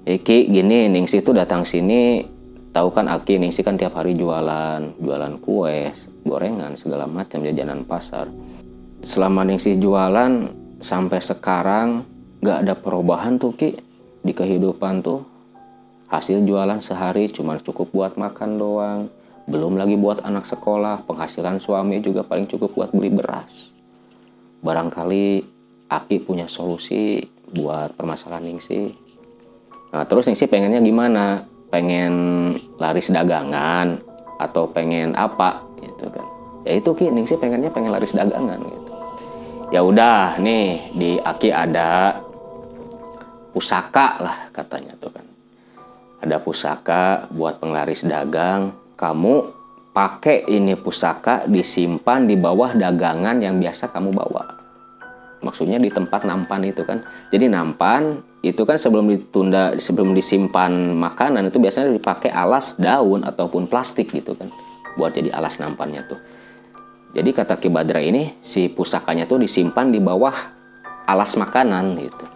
Iki 0.05 0.51
gini 0.51 0.91
Ningsi 0.91 1.23
itu 1.23 1.31
datang 1.31 1.63
sini 1.63 2.27
tahu 2.75 2.91
kan 2.91 3.07
Aki 3.07 3.39
nih 3.39 3.55
sih 3.55 3.63
kan 3.63 3.79
tiap 3.79 3.95
hari 3.95 4.19
jualan 4.19 4.99
jualan 4.99 5.35
kue 5.39 5.95
gorengan 6.27 6.75
segala 6.75 7.07
macam 7.07 7.47
jajanan 7.47 7.87
pasar 7.87 8.27
selama 9.07 9.47
Ningsih 9.47 9.79
jualan 9.79 10.51
sampai 10.83 11.23
sekarang 11.23 12.03
nggak 12.43 12.59
ada 12.67 12.75
perubahan 12.75 13.39
tuh 13.39 13.55
Ki 13.55 13.79
di 14.27 14.33
kehidupan 14.35 15.07
tuh 15.07 15.23
hasil 16.11 16.43
jualan 16.43 16.83
sehari 16.83 17.31
cuma 17.31 17.57
cukup 17.63 17.95
buat 17.95 18.13
makan 18.19 18.51
doang 18.59 19.01
belum 19.45 19.77
lagi 19.77 20.01
buat 20.01 20.25
anak 20.25 20.49
sekolah 20.49 21.05
penghasilan 21.05 21.61
suami 21.61 22.01
juga 22.01 22.25
paling 22.25 22.49
cukup 22.49 22.73
buat 22.73 22.91
beli 22.97 23.13
beras. 23.13 23.73
Barangkali 24.65 25.45
Aki 25.85 26.25
punya 26.25 26.49
solusi 26.49 27.21
buat 27.53 27.93
permasalahan 27.93 28.49
Ningsih. 28.49 28.89
Nah 29.93 30.09
terus 30.09 30.25
Ningsih 30.25 30.49
pengennya 30.49 30.81
gimana? 30.81 31.45
Pengen 31.69 32.15
laris 32.81 33.13
dagangan 33.13 34.01
atau 34.41 34.65
pengen 34.65 35.13
apa? 35.13 35.61
Gitu 35.77 36.09
kan. 36.09 36.27
Ya 36.65 36.81
itu 36.81 36.91
ki 36.97 37.13
sih 37.29 37.37
pengennya 37.37 37.69
pengen 37.69 37.93
laris 37.93 38.17
dagangan 38.17 38.57
gitu. 38.57 38.93
Ya 39.69 39.85
udah 39.85 40.41
nih 40.41 40.89
di 40.97 41.11
Aki 41.21 41.53
ada 41.53 42.17
pusaka 43.53 44.17
lah 44.25 44.49
katanya 44.49 44.97
tuh 44.97 45.13
kan. 45.13 45.27
Ada 46.25 46.41
pusaka 46.41 47.29
buat 47.29 47.61
penglaris 47.61 48.09
dagang 48.09 48.84
kamu 48.95 49.35
pakai 49.95 50.51
ini 50.51 50.75
pusaka 50.75 51.47
disimpan 51.47 52.27
di 52.27 52.35
bawah 52.35 52.75
dagangan 52.75 53.39
yang 53.39 53.63
biasa 53.63 53.95
kamu 53.95 54.11
bawa. 54.11 54.43
Maksudnya 55.45 55.77
di 55.79 55.93
tempat 55.93 56.25
nampan 56.25 56.65
itu 56.67 56.83
kan. 56.83 57.05
Jadi 57.31 57.47
nampan 57.53 58.17
itu 58.41 58.65
kan 58.65 58.81
sebelum 58.81 59.13
ditunda 59.13 59.77
sebelum 59.77 60.17
disimpan 60.17 60.73
makanan 60.97 61.47
itu 61.53 61.61
biasanya 61.61 61.93
dipakai 61.93 62.33
alas 62.33 62.75
daun 62.81 63.23
ataupun 63.23 63.71
plastik 63.71 64.11
gitu 64.11 64.35
kan. 64.35 64.49
Buat 64.99 65.21
jadi 65.21 65.31
alas 65.37 65.61
nampannya 65.61 66.03
tuh. 66.09 66.19
Jadi 67.15 67.31
kata 67.31 67.63
Kibadra 67.63 68.03
ini 68.03 68.35
si 68.43 68.67
pusakanya 68.67 69.31
tuh 69.31 69.39
disimpan 69.39 69.95
di 69.95 70.03
bawah 70.03 70.35
alas 71.07 71.39
makanan 71.39 71.95
gitu. 72.03 72.27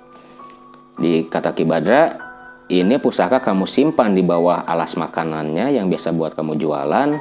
Di 1.00 1.26
kata 1.26 1.56
Kibadra 1.56 2.27
ini 2.68 3.00
pusaka 3.00 3.40
kamu 3.40 3.64
simpan 3.64 4.12
di 4.12 4.20
bawah 4.20 4.60
alas 4.68 4.92
makanannya 5.00 5.72
yang 5.72 5.88
biasa 5.88 6.12
buat 6.12 6.36
kamu 6.36 6.60
jualan 6.60 7.16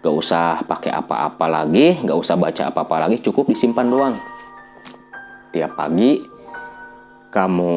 gak 0.00 0.14
usah 0.14 0.64
pakai 0.64 0.92
apa-apa 0.92 1.46
lagi 1.48 2.00
gak 2.00 2.16
usah 2.16 2.40
baca 2.40 2.72
apa-apa 2.72 3.08
lagi 3.08 3.20
cukup 3.20 3.52
disimpan 3.52 3.88
doang 3.88 4.16
tiap 5.52 5.76
pagi 5.76 6.16
kamu 7.28 7.74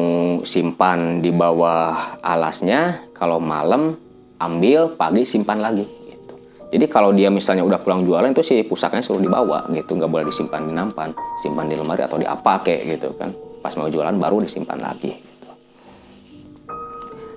simpan 0.48 1.20
di 1.20 1.28
bawah 1.28 2.20
alasnya 2.24 3.04
kalau 3.12 3.36
malam 3.36 3.92
ambil 4.40 4.88
pagi 4.96 5.28
simpan 5.28 5.60
lagi 5.60 5.84
gitu. 5.84 6.34
jadi 6.72 6.84
kalau 6.88 7.12
dia 7.12 7.28
misalnya 7.28 7.68
udah 7.68 7.84
pulang 7.84 8.00
jualan 8.08 8.32
itu 8.32 8.40
si 8.40 8.64
pusakanya 8.64 9.04
selalu 9.04 9.28
dibawa 9.28 9.68
gitu 9.76 9.92
nggak 9.92 10.08
boleh 10.08 10.24
disimpan 10.24 10.64
di 10.64 10.72
nampan 10.72 11.12
simpan 11.36 11.68
di 11.68 11.76
lemari 11.76 12.00
atau 12.00 12.16
di 12.16 12.24
apa 12.24 12.64
kayak 12.64 12.96
gitu 12.96 13.12
kan 13.18 13.28
pas 13.60 13.74
mau 13.76 13.90
jualan 13.90 14.14
baru 14.14 14.40
disimpan 14.40 14.78
lagi. 14.78 15.37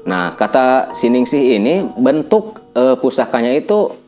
Nah 0.01 0.33
kata 0.33 0.95
siningsih 0.97 1.61
ini 1.61 1.85
bentuk 1.97 2.57
e, 2.73 2.97
pusakanya 2.97 3.53
itu 3.53 4.01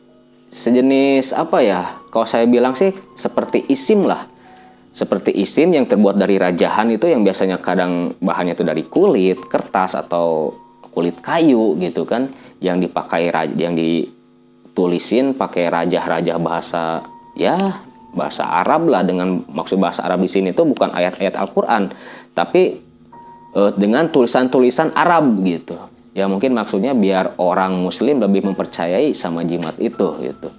sejenis 0.53 1.33
apa 1.33 1.65
ya? 1.65 1.81
Kalau 2.13 2.29
saya 2.29 2.45
bilang 2.45 2.77
sih 2.77 2.93
seperti 3.17 3.65
isim 3.73 4.05
lah. 4.05 4.29
Seperti 4.93 5.33
isim 5.33 5.73
yang 5.73 5.89
terbuat 5.89 6.13
dari 6.13 6.37
rajahan 6.37 6.93
itu 6.93 7.09
yang 7.09 7.25
biasanya 7.25 7.57
kadang 7.57 8.13
bahannya 8.21 8.53
itu 8.53 8.61
dari 8.61 8.85
kulit, 8.85 9.41
kertas 9.49 9.97
atau 9.97 10.53
kulit 10.93 11.17
kayu 11.25 11.73
gitu 11.81 12.05
kan. 12.05 12.29
Yang 12.61 12.87
dipakai 12.87 13.33
yang 13.57 13.73
ditulisin 13.73 15.33
pakai 15.33 15.73
rajah-rajah 15.73 16.37
bahasa 16.37 17.01
ya 17.33 17.81
bahasa 18.13 18.45
Arab 18.45 18.93
lah. 18.93 19.01
Dengan 19.01 19.41
maksud 19.49 19.81
bahasa 19.81 20.05
Arab 20.05 20.21
di 20.21 20.29
sini 20.29 20.53
itu 20.53 20.61
bukan 20.61 20.93
ayat-ayat 20.93 21.33
Al-Qur'an. 21.41 21.89
Tapi 22.37 22.77
eh, 23.55 23.71
dengan 23.77 24.09
tulisan-tulisan 24.09 24.93
Arab 24.93 25.41
gitu. 25.45 25.77
Ya 26.13 26.29
mungkin 26.29 26.53
maksudnya 26.53 26.93
biar 26.93 27.37
orang 27.41 27.73
muslim 27.73 28.21
lebih 28.21 28.45
mempercayai 28.45 29.17
sama 29.17 29.41
jimat 29.41 29.73
itu 29.81 30.13
gitu 30.21 30.53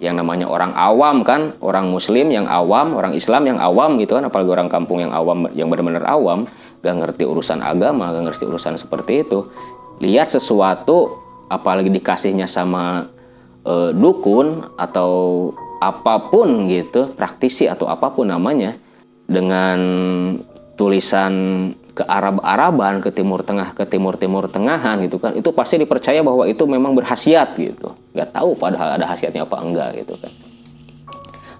yang 0.00 0.16
namanya 0.16 0.48
orang 0.48 0.72
awam 0.72 1.20
kan, 1.20 1.52
orang 1.60 1.92
muslim 1.92 2.32
yang 2.32 2.48
awam, 2.48 2.96
orang 2.96 3.12
Islam 3.12 3.52
yang 3.52 3.60
awam 3.60 4.00
gitu 4.00 4.16
kan, 4.16 4.24
apalagi 4.24 4.48
orang 4.48 4.72
kampung 4.72 5.04
yang 5.04 5.12
awam, 5.12 5.44
yang 5.52 5.68
benar-benar 5.68 6.08
awam, 6.08 6.48
gak 6.80 6.96
ngerti 6.96 7.28
urusan 7.28 7.60
agama, 7.60 8.08
gak 8.16 8.32
ngerti 8.32 8.48
urusan 8.48 8.80
seperti 8.80 9.28
itu. 9.28 9.52
Lihat 10.00 10.32
sesuatu, 10.32 11.20
apalagi 11.52 11.92
dikasihnya 11.92 12.48
sama 12.48 13.12
e, 13.60 13.92
dukun 13.92 14.64
atau 14.80 15.52
apa 15.84 16.16
pun 16.32 16.64
gitu, 16.72 17.12
praktisi 17.12 17.68
atau 17.68 17.84
apa 17.84 18.08
pun 18.08 18.24
namanya, 18.24 18.72
dengan 19.28 19.76
tulisan 20.80 21.68
ke 22.00 22.04
Arab-Araban, 22.08 23.04
ke 23.04 23.12
Timur 23.12 23.44
Tengah, 23.44 23.76
ke 23.76 23.84
Timur-Timur 23.84 24.48
Tengahan 24.48 25.04
gitu 25.04 25.20
kan, 25.20 25.36
itu 25.36 25.52
pasti 25.52 25.76
dipercaya 25.76 26.24
bahwa 26.24 26.48
itu 26.48 26.64
memang 26.64 26.96
berhasiat 26.96 27.52
gitu. 27.60 27.92
Gak 28.16 28.32
tahu 28.32 28.56
padahal 28.56 28.96
ada 28.96 29.04
hasiatnya 29.04 29.44
apa 29.44 29.60
enggak 29.60 30.00
gitu 30.00 30.16
kan. 30.16 30.32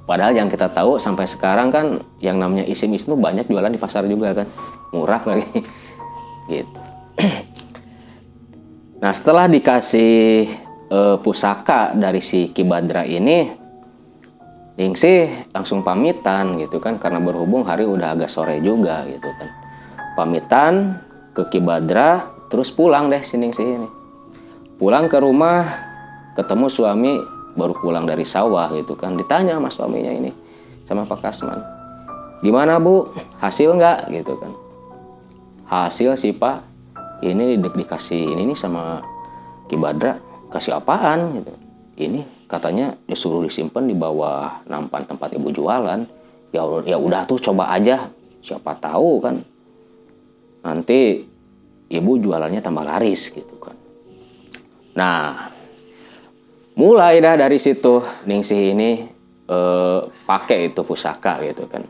Padahal 0.09 0.33
yang 0.33 0.49
kita 0.49 0.73
tahu 0.73 0.97
sampai 0.97 1.29
sekarang 1.29 1.69
kan 1.69 2.01
yang 2.25 2.41
namanya 2.41 2.65
isim 2.65 2.89
itu 2.97 3.13
banyak 3.13 3.45
jualan 3.53 3.69
di 3.69 3.77
pasar 3.77 4.09
juga 4.09 4.33
kan, 4.33 4.49
murah 4.97 5.21
lagi 5.29 5.61
gitu. 6.57 6.81
Nah 9.01 9.17
setelah 9.17 9.49
dikasih 9.49 10.45
uh, 10.93 11.17
pusaka 11.25 11.97
dari 11.97 12.21
si 12.21 12.53
Kibadra 12.53 13.01
ini, 13.01 13.49
Ningsih 14.77 15.53
langsung 15.57 15.81
pamitan 15.81 16.61
gitu 16.61 16.77
kan 16.81 17.01
karena 17.01 17.17
berhubung 17.17 17.65
hari 17.65 17.89
udah 17.89 18.13
agak 18.13 18.29
sore 18.29 18.61
juga 18.61 19.09
gitu 19.09 19.29
kan 19.41 19.60
pamitan 20.15 20.99
ke 21.37 21.47
Kibadra 21.51 22.27
terus 22.51 22.71
pulang 22.75 23.11
deh 23.11 23.23
sini 23.23 23.53
sini. 23.55 23.89
Pulang 24.81 25.07
ke 25.07 25.19
rumah 25.21 25.67
ketemu 26.35 26.67
suami 26.73 27.15
baru 27.55 27.75
pulang 27.77 28.09
dari 28.09 28.25
sawah 28.25 28.73
gitu 28.73 28.97
kan. 28.97 29.15
Ditanya 29.15 29.59
sama 29.59 29.71
suaminya 29.71 30.13
ini 30.15 30.31
sama 30.87 31.05
Pak 31.07 31.21
Kasman 31.21 31.81
gimana 32.41 32.81
Bu? 32.81 33.09
Hasil 33.41 33.77
nggak? 33.77 34.09
gitu 34.11 34.37
kan. 34.37 34.53
Hasil 35.69 36.17
sih 36.17 36.33
Pak. 36.35 36.67
Ini 37.21 37.61
di 37.61 37.69
dikasih 37.69 38.33
ini 38.33 38.49
nih 38.49 38.59
sama 38.59 39.05
Kibadra. 39.69 40.17
Kasih 40.51 40.81
apaan? 40.81 41.37
gitu. 41.37 41.53
Ini 42.01 42.49
katanya 42.49 42.97
disuruh 43.05 43.45
disimpan 43.45 43.85
di 43.85 43.93
bawah 43.93 44.65
nampan 44.67 45.05
tempat 45.05 45.37
ibu 45.37 45.53
jualan. 45.53 46.01
Ya 46.51 46.63
ya 46.89 46.97
udah 46.97 47.29
tuh 47.29 47.39
coba 47.39 47.71
aja. 47.77 48.09
Siapa 48.41 48.73
tahu 48.81 49.21
kan 49.21 49.37
nanti 50.61 51.25
ibu 51.91 52.13
jualannya 52.21 52.61
tambah 52.63 52.85
laris 52.87 53.35
gitu 53.35 53.57
kan. 53.59 53.77
Nah, 54.95 55.51
mulai 56.79 57.19
dah 57.19 57.35
dari 57.37 57.59
situ 57.59 58.05
Ningsih 58.29 58.77
ini 58.77 58.91
eh, 59.51 60.01
pakai 60.07 60.71
itu 60.71 60.81
pusaka 60.87 61.43
gitu 61.45 61.67
kan. 61.67 61.83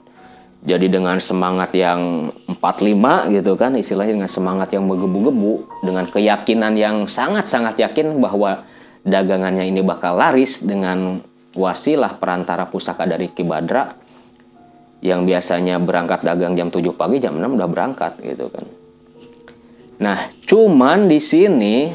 Jadi 0.61 0.93
dengan 0.93 1.17
semangat 1.17 1.73
yang 1.73 2.29
45 2.61 3.33
gitu 3.33 3.57
kan, 3.57 3.73
istilahnya 3.81 4.21
dengan 4.21 4.29
semangat 4.29 4.69
yang 4.77 4.85
menggebu-gebu, 4.85 5.81
dengan 5.81 6.05
keyakinan 6.05 6.77
yang 6.77 7.09
sangat-sangat 7.09 7.81
yakin 7.81 8.21
bahwa 8.21 8.61
dagangannya 9.01 9.65
ini 9.65 9.81
bakal 9.81 10.21
laris 10.21 10.61
dengan 10.61 11.25
wasilah 11.57 12.21
perantara 12.21 12.69
pusaka 12.69 13.09
dari 13.09 13.33
Kibadra 13.33 13.89
yang 15.01 15.25
biasanya 15.25 15.81
berangkat 15.81 16.21
dagang 16.21 16.53
jam 16.53 16.69
7 16.69 16.93
pagi 16.93 17.21
jam 17.21 17.37
6 17.37 17.57
udah 17.57 17.69
berangkat 17.69 18.21
gitu 18.21 18.53
kan. 18.53 18.65
Nah, 20.01 20.29
cuman 20.49 21.09
di 21.09 21.21
sini 21.21 21.93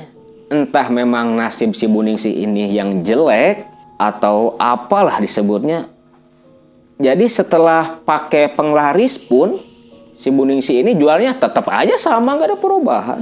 entah 0.49 0.89
memang 0.93 1.33
nasib 1.33 1.73
si 1.73 1.89
Buningsi 1.89 2.29
ini 2.45 2.69
yang 2.73 3.01
jelek 3.01 3.65
atau 3.97 4.53
apalah 4.61 5.17
disebutnya. 5.17 5.89
Jadi 6.95 7.25
setelah 7.27 7.97
pakai 8.05 8.53
penglaris 8.53 9.17
pun 9.19 9.57
si 10.13 10.29
Buningsi 10.29 10.79
ini 10.79 10.93
jualnya 10.95 11.33
tetap 11.35 11.65
aja 11.69 11.97
sama 11.97 12.37
nggak 12.37 12.49
ada 12.53 12.57
perubahan. 12.57 13.21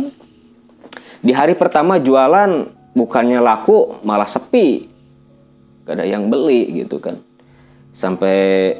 Di 1.23 1.31
hari 1.31 1.55
pertama 1.55 1.95
jualan 1.99 2.67
bukannya 2.91 3.39
laku 3.39 4.03
malah 4.03 4.27
sepi. 4.27 4.91
Gak 5.87 5.99
ada 5.99 6.05
yang 6.07 6.27
beli 6.27 6.83
gitu 6.83 6.99
kan. 6.99 7.15
Sampai 7.95 8.75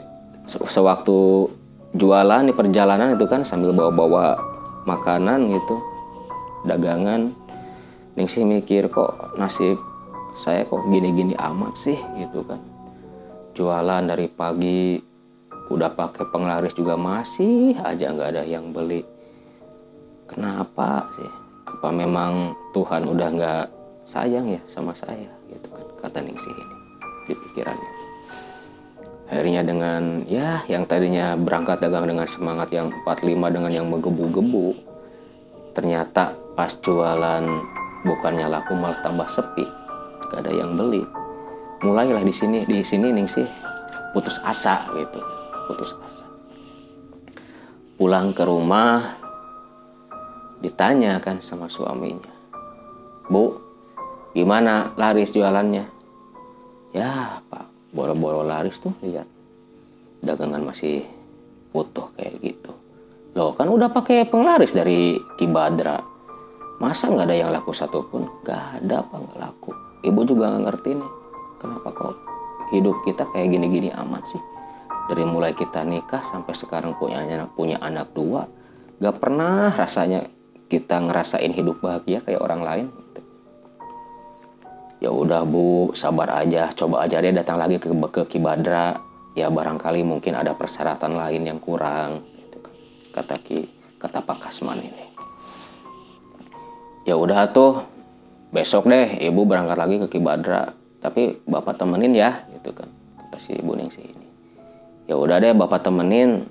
sewaktu 0.48 1.48
jualan 1.94 2.44
di 2.44 2.54
perjalanan 2.54 3.16
itu 3.16 3.26
kan 3.30 3.46
sambil 3.46 3.72
bawa-bawa 3.72 4.36
makanan 4.84 5.48
gitu 5.52 5.80
dagangan. 6.68 7.32
Ning 8.14 8.28
sih 8.30 8.46
mikir 8.46 8.94
kok 8.94 9.38
nasib 9.40 9.80
saya 10.34 10.66
kok 10.66 10.86
gini-gini 10.90 11.34
amat 11.38 11.74
sih? 11.78 11.98
Gitu 12.18 12.46
kan. 12.46 12.62
Jualan 13.54 14.04
dari 14.06 14.28
pagi 14.30 14.98
udah 15.70 15.90
pakai 15.94 16.28
penglaris 16.30 16.76
juga 16.76 17.00
masih 17.00 17.78
aja 17.82 18.12
nggak 18.12 18.30
ada 18.38 18.44
yang 18.46 18.74
beli. 18.74 19.02
Kenapa 20.30 21.06
sih? 21.14 21.30
Apa 21.70 21.90
memang 21.94 22.58
Tuhan 22.74 23.06
udah 23.06 23.30
nggak 23.34 23.66
sayang 24.06 24.50
ya 24.50 24.62
sama 24.66 24.94
saya? 24.94 25.30
Gitu 25.50 25.70
kan 25.70 25.86
kata 26.02 26.20
Ningsih 26.26 26.54
ini 26.54 26.76
di 27.24 27.34
pikirannya 27.38 27.93
akhirnya 29.34 29.66
dengan 29.66 30.22
ya 30.30 30.62
yang 30.70 30.86
tadinya 30.86 31.34
berangkat 31.34 31.82
dagang 31.82 32.06
dengan 32.06 32.30
semangat 32.30 32.70
yang 32.70 32.94
45 33.02 33.50
dengan 33.50 33.72
yang 33.74 33.90
menggebu-gebu 33.90 34.78
ternyata 35.74 36.38
pas 36.54 36.70
jualan 36.70 37.42
bukannya 38.06 38.46
laku 38.46 38.78
malah 38.78 39.02
tambah 39.02 39.26
sepi. 39.26 39.66
Gak 40.30 40.46
ada 40.46 40.54
yang 40.54 40.78
beli. 40.78 41.02
Mulailah 41.82 42.22
di 42.22 42.30
sini 42.30 42.62
di 42.70 42.86
sini 42.86 43.10
Ningsih 43.10 43.50
putus 44.14 44.38
asa 44.46 44.86
gitu. 44.94 45.18
Putus 45.66 45.98
asa. 45.98 46.30
Pulang 47.98 48.38
ke 48.38 48.46
rumah 48.46 49.18
ditanya 50.62 51.18
kan 51.18 51.42
sama 51.42 51.68
suaminya 51.68 52.32
bu 53.28 53.58
gimana 54.32 54.94
laris 54.94 55.34
jualannya? 55.34 55.90
Ya 56.94 57.42
pak 57.50 57.73
boro-boro 57.94 58.42
laris 58.42 58.82
tuh 58.82 58.92
lihat 59.06 59.30
dagangan 60.20 60.66
masih 60.66 61.06
utuh 61.72 62.10
kayak 62.18 62.42
gitu. 62.42 62.74
Loh 63.38 63.54
kan 63.54 63.70
udah 63.70 63.90
pakai 63.94 64.26
penglaris 64.26 64.74
dari 64.74 65.18
Kibadra. 65.38 66.02
Masa 66.82 67.08
nggak 67.08 67.30
ada 67.30 67.36
yang 67.38 67.50
laku 67.54 67.72
satupun? 67.72 68.28
Nggak 68.42 68.64
ada 68.82 69.06
apa 69.06 69.16
nggak 69.16 69.40
laku. 69.40 69.72
Ibu 70.04 70.20
juga 70.26 70.52
nggak 70.52 70.64
ngerti 70.68 70.92
nih 70.98 71.12
kenapa 71.62 71.90
kok 71.96 72.16
hidup 72.76 72.98
kita 73.06 73.24
kayak 73.32 73.54
gini-gini 73.54 73.90
amat 73.94 74.24
sih? 74.28 74.42
Dari 75.08 75.24
mulai 75.24 75.54
kita 75.54 75.86
nikah 75.86 76.26
sampai 76.26 76.56
sekarang 76.58 76.98
punya 76.98 77.24
anak 77.24 77.54
punya 77.54 77.78
anak 77.80 78.12
dua 78.16 78.48
gak 79.04 79.20
pernah 79.20 79.68
rasanya 79.76 80.24
kita 80.72 80.96
ngerasain 81.04 81.52
hidup 81.52 81.84
bahagia 81.84 82.24
kayak 82.24 82.40
orang 82.40 82.62
lain. 82.64 82.88
Ya 85.04 85.12
udah 85.12 85.44
bu 85.44 85.92
sabar 85.92 86.40
aja. 86.40 86.72
Coba 86.72 87.04
aja 87.04 87.20
deh 87.20 87.36
datang 87.36 87.60
lagi 87.60 87.76
ke 87.76 87.92
ke 87.92 88.24
Kibadra. 88.32 88.96
Ya 89.36 89.52
barangkali 89.52 90.08
mungkin 90.08 90.40
ada 90.40 90.56
persyaratan 90.56 91.20
lain 91.20 91.44
yang 91.44 91.60
kurang 91.60 92.22
gitu 92.38 92.62
kan 92.62 92.76
kata 93.18 93.36
ki 93.42 93.66
kata 94.00 94.24
Pak 94.24 94.48
Kasman 94.48 94.80
ini. 94.80 95.06
Ya 97.04 97.20
udah 97.20 97.52
tuh 97.52 97.84
besok 98.54 98.88
deh 98.88 99.20
ibu 99.20 99.44
berangkat 99.44 99.76
lagi 99.76 100.00
ke 100.00 100.08
Kibadra. 100.08 100.72
Tapi 101.04 101.44
bapak 101.44 101.76
temenin 101.76 102.16
ya 102.16 102.48
gitu 102.56 102.72
kan 102.72 102.88
kata 103.20 103.38
si 103.42 103.60
ibu 103.60 103.76
Ningsih 103.76 104.08
ini. 104.08 104.28
Ya 105.12 105.20
udah 105.20 105.44
deh 105.44 105.52
bapak 105.52 105.84
temenin. 105.84 106.48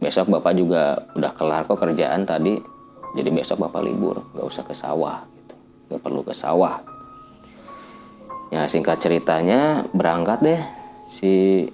Besok 0.00 0.32
bapak 0.32 0.56
juga 0.56 0.96
udah 1.12 1.32
kelar 1.36 1.68
kok 1.68 1.76
kerjaan 1.76 2.24
tadi. 2.24 2.56
Jadi 3.16 3.28
besok 3.34 3.66
bapak 3.66 3.82
libur 3.82 4.22
nggak 4.36 4.46
usah 4.46 4.62
ke 4.62 4.76
sawah 4.76 5.24
gitu. 5.34 5.54
Nggak 5.90 6.00
perlu 6.04 6.22
ke 6.22 6.36
sawah 6.36 6.99
ya 8.50 8.66
singkat 8.66 8.98
ceritanya 8.98 9.86
berangkat 9.94 10.38
deh 10.42 10.62
si 11.06 11.64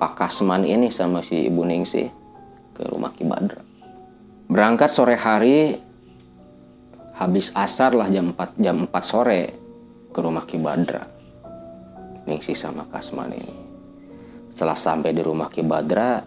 Pak 0.00 0.16
Kasman 0.16 0.64
ini 0.64 0.88
sama 0.88 1.20
si 1.20 1.48
Ibu 1.48 1.64
Ningsih 1.64 2.08
ke 2.72 2.88
rumah 2.88 3.12
Kibadra 3.12 3.60
berangkat 4.48 4.90
sore 4.92 5.16
hari 5.16 5.76
habis 7.20 7.52
asar 7.52 7.92
lah 7.92 8.08
jam 8.08 8.32
4 8.32 8.56
jam 8.56 8.76
4 8.88 8.92
sore 9.04 9.42
ke 10.08 10.18
rumah 10.18 10.48
Kibadra 10.48 11.04
Ningsih 12.24 12.56
sama 12.56 12.84
Kasman 12.88 13.32
ini. 13.32 13.56
Setelah 14.50 14.76
sampai 14.76 15.12
di 15.12 15.22
rumah 15.24 15.48
Kibadra 15.48 16.20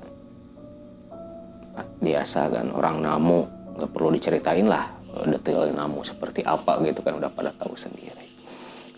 biasa 2.03 2.41
kan 2.53 2.67
orang 2.75 3.01
namu 3.01 3.47
nggak 3.73 3.89
perlu 3.89 4.13
diceritain 4.13 4.69
lah 4.69 4.85
detail 5.25 5.65
namu 5.73 6.05
seperti 6.05 6.45
apa 6.45 6.77
gitu 6.85 7.01
kan 7.01 7.17
udah 7.17 7.31
pada 7.33 7.49
tahu 7.55 7.73
sendiri 7.73 8.32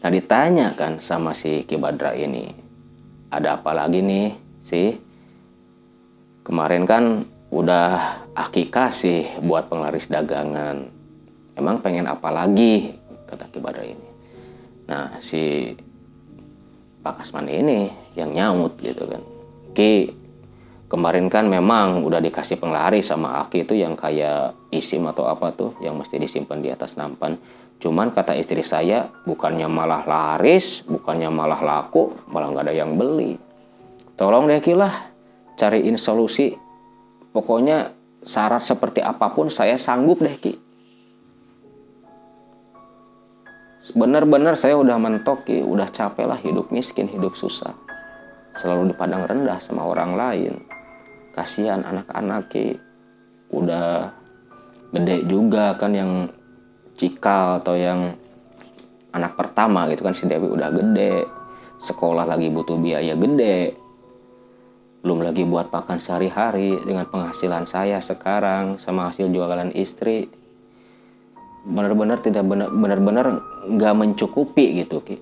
nah 0.05 0.13
ditanya 0.13 0.77
kan 0.77 1.01
sama 1.01 1.33
si 1.33 1.65
Kibadra 1.65 2.13
ini 2.13 2.45
ada 3.33 3.57
apa 3.57 3.73
lagi 3.73 4.05
nih 4.05 4.37
sih 4.61 4.93
kemarin 6.45 6.85
kan 6.85 7.25
udah 7.49 8.21
akikah 8.35 8.91
sih 8.91 9.25
buat 9.41 9.71
penglaris 9.71 10.11
dagangan. 10.11 10.91
Emang 11.55 11.79
pengen 11.79 12.05
apa 12.05 12.29
lagi? 12.29 12.91
kata 13.25 13.49
Kibadra 13.49 13.81
ini. 13.81 14.07
Nah 14.85 15.17
si 15.17 15.73
Pak 17.01 17.21
Kasman 17.21 17.49
ini 17.49 17.89
yang 18.13 18.29
nyaut 18.29 18.77
gitu 18.77 19.09
kan. 19.09 19.23
Ki 19.73 20.13
kemarin 20.85 21.25
kan 21.31 21.49
memang 21.49 22.05
udah 22.05 22.21
dikasih 22.21 22.61
penglaris 22.61 23.09
sama 23.09 23.41
Aki 23.41 23.65
itu 23.65 23.73
yang 23.73 23.97
kayak 23.97 24.53
isim 24.69 25.09
atau 25.09 25.25
apa 25.25 25.49
tuh 25.55 25.73
yang 25.81 25.97
mesti 25.97 26.21
disimpan 26.21 26.61
di 26.61 26.69
atas 26.69 26.93
nampan 27.01 27.33
cuman 27.79 28.09
kata 28.09 28.33
istri 28.39 28.63
saya 28.63 29.07
bukannya 29.27 29.67
malah 29.67 30.07
laris 30.07 30.81
bukannya 30.87 31.29
malah 31.29 31.59
laku 31.59 32.15
malah 32.31 32.49
nggak 32.51 32.65
ada 32.69 32.73
yang 32.75 32.95
beli. 32.95 33.37
Tolong 34.15 34.47
deh 34.47 34.63
Ki 34.63 34.71
lah 34.71 35.11
cariin 35.59 35.99
solusi. 35.99 36.55
Pokoknya 37.35 37.91
syarat 38.23 38.63
seperti 38.63 39.03
apa 39.03 39.27
pun 39.35 39.51
saya 39.51 39.75
sanggup 39.75 40.23
deh 40.23 40.35
Ki. 40.39 40.53
Benar-benar 43.91 44.55
saya 44.55 44.79
udah 44.79 44.95
mentok 44.95 45.43
Ki. 45.51 45.59
Udah 45.59 45.91
capek 45.91 46.25
lah 46.31 46.39
hidup 46.39 46.71
miskin 46.71 47.11
hidup 47.11 47.35
susah. 47.35 47.75
Selalu 48.55 48.95
dipandang 48.95 49.27
rendah 49.27 49.59
sama 49.59 49.83
orang 49.83 50.15
lain. 50.15 50.63
Kasihan 51.35 51.83
anak-anak 51.83 52.47
Ki. 52.47 52.79
Udah 53.51 54.15
gede 54.95 55.27
juga 55.27 55.75
kan 55.75 55.91
yang 55.91 56.31
cikal 56.95 57.61
atau 57.61 57.75
yang 57.75 58.15
anak 59.15 59.35
pertama 59.39 59.87
gitu 59.91 60.03
kan 60.03 60.15
si 60.15 60.27
Dewi 60.27 60.47
udah 60.47 60.71
gede 60.71 61.23
sekolah 61.79 62.27
lagi 62.27 62.51
butuh 62.51 62.79
biaya 62.79 63.15
gede 63.15 63.75
belum 65.05 65.21
lagi 65.21 65.45
buat 65.45 65.69
makan 65.69 66.01
sehari-hari 66.01 66.81
dengan 66.81 67.05
penghasilan 67.05 67.69
saya 67.69 68.01
sekarang 68.01 68.81
sama 68.81 69.13
hasil 69.13 69.29
jualan 69.29 69.69
istri 69.77 70.25
benar-benar 71.65 72.21
tidak 72.25 72.41
benar-benar 72.73 73.41
nggak 73.69 73.93
mencukupi 73.93 74.81
gitu 74.81 75.05
ki. 75.05 75.17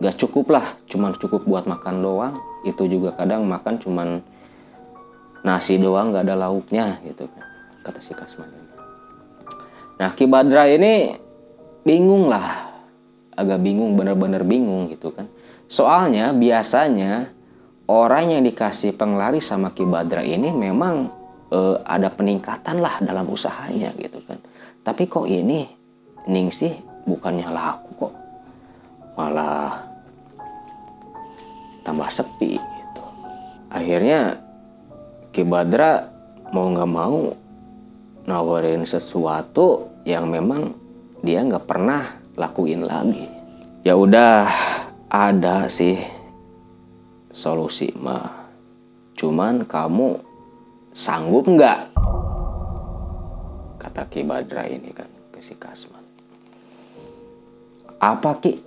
Nggak 0.00 0.16
cukup 0.16 0.48
lah 0.48 0.80
cuman 0.88 1.12
cukup 1.12 1.44
buat 1.44 1.68
makan 1.68 2.00
doang. 2.00 2.36
Itu 2.64 2.88
juga 2.88 3.12
kadang 3.12 3.44
makan 3.44 3.80
cuman 3.80 4.08
nasi 5.44 5.76
doang 5.76 6.10
nggak 6.10 6.26
ada 6.26 6.34
lauknya 6.48 6.98
gitu 7.06 7.30
kata 7.86 8.02
si 8.02 8.10
Kasman 8.18 8.65
nah 9.96 10.12
Ki 10.12 10.28
Badra 10.28 10.68
ini 10.68 11.12
bingung 11.86 12.26
lah. 12.26 12.66
Agak 13.36 13.60
bingung 13.60 13.94
benar-benar 13.94 14.42
bingung 14.48 14.88
gitu 14.88 15.12
kan. 15.12 15.28
Soalnya 15.68 16.32
biasanya 16.32 17.28
orang 17.86 18.34
yang 18.34 18.42
dikasih 18.42 18.96
penglaris 18.98 19.46
sama 19.46 19.70
Ki 19.70 19.86
Badra 19.86 20.24
ini 20.26 20.50
memang 20.50 21.10
eh, 21.54 21.76
ada 21.86 22.10
peningkatan 22.10 22.82
lah 22.82 22.98
dalam 22.98 23.30
usahanya 23.30 23.94
gitu 23.96 24.18
kan. 24.26 24.40
Tapi 24.82 25.06
kok 25.06 25.26
ini 25.26 25.66
Ningsih 26.26 26.74
bukannya 27.06 27.46
laku 27.54 27.90
kok. 28.06 28.14
Malah 29.14 29.78
tambah 31.86 32.10
sepi 32.10 32.58
gitu. 32.58 33.02
Akhirnya 33.70 34.42
Ki 35.30 35.46
Badra 35.46 36.02
mau 36.50 36.66
nggak 36.70 36.90
mau 36.90 37.30
nawarin 38.26 38.82
sesuatu 38.82 40.02
yang 40.02 40.26
memang 40.26 40.74
dia 41.22 41.46
nggak 41.46 41.64
pernah 41.64 42.02
lakuin 42.34 42.82
lagi. 42.82 43.24
Ya 43.86 43.94
udah 43.94 44.50
ada 45.06 45.70
sih 45.70 45.96
solusi 47.30 47.94
mah. 47.96 48.50
Cuman 49.14 49.64
kamu 49.64 50.18
sanggup 50.90 51.46
nggak? 51.46 51.94
Kata 53.78 54.02
Ki 54.10 54.26
Badra 54.26 54.66
ini 54.66 54.90
kan 54.90 55.08
ke 55.30 55.38
si 55.38 55.54
Kasman. 55.54 56.02
Apa 58.02 58.36
Ki? 58.42 58.58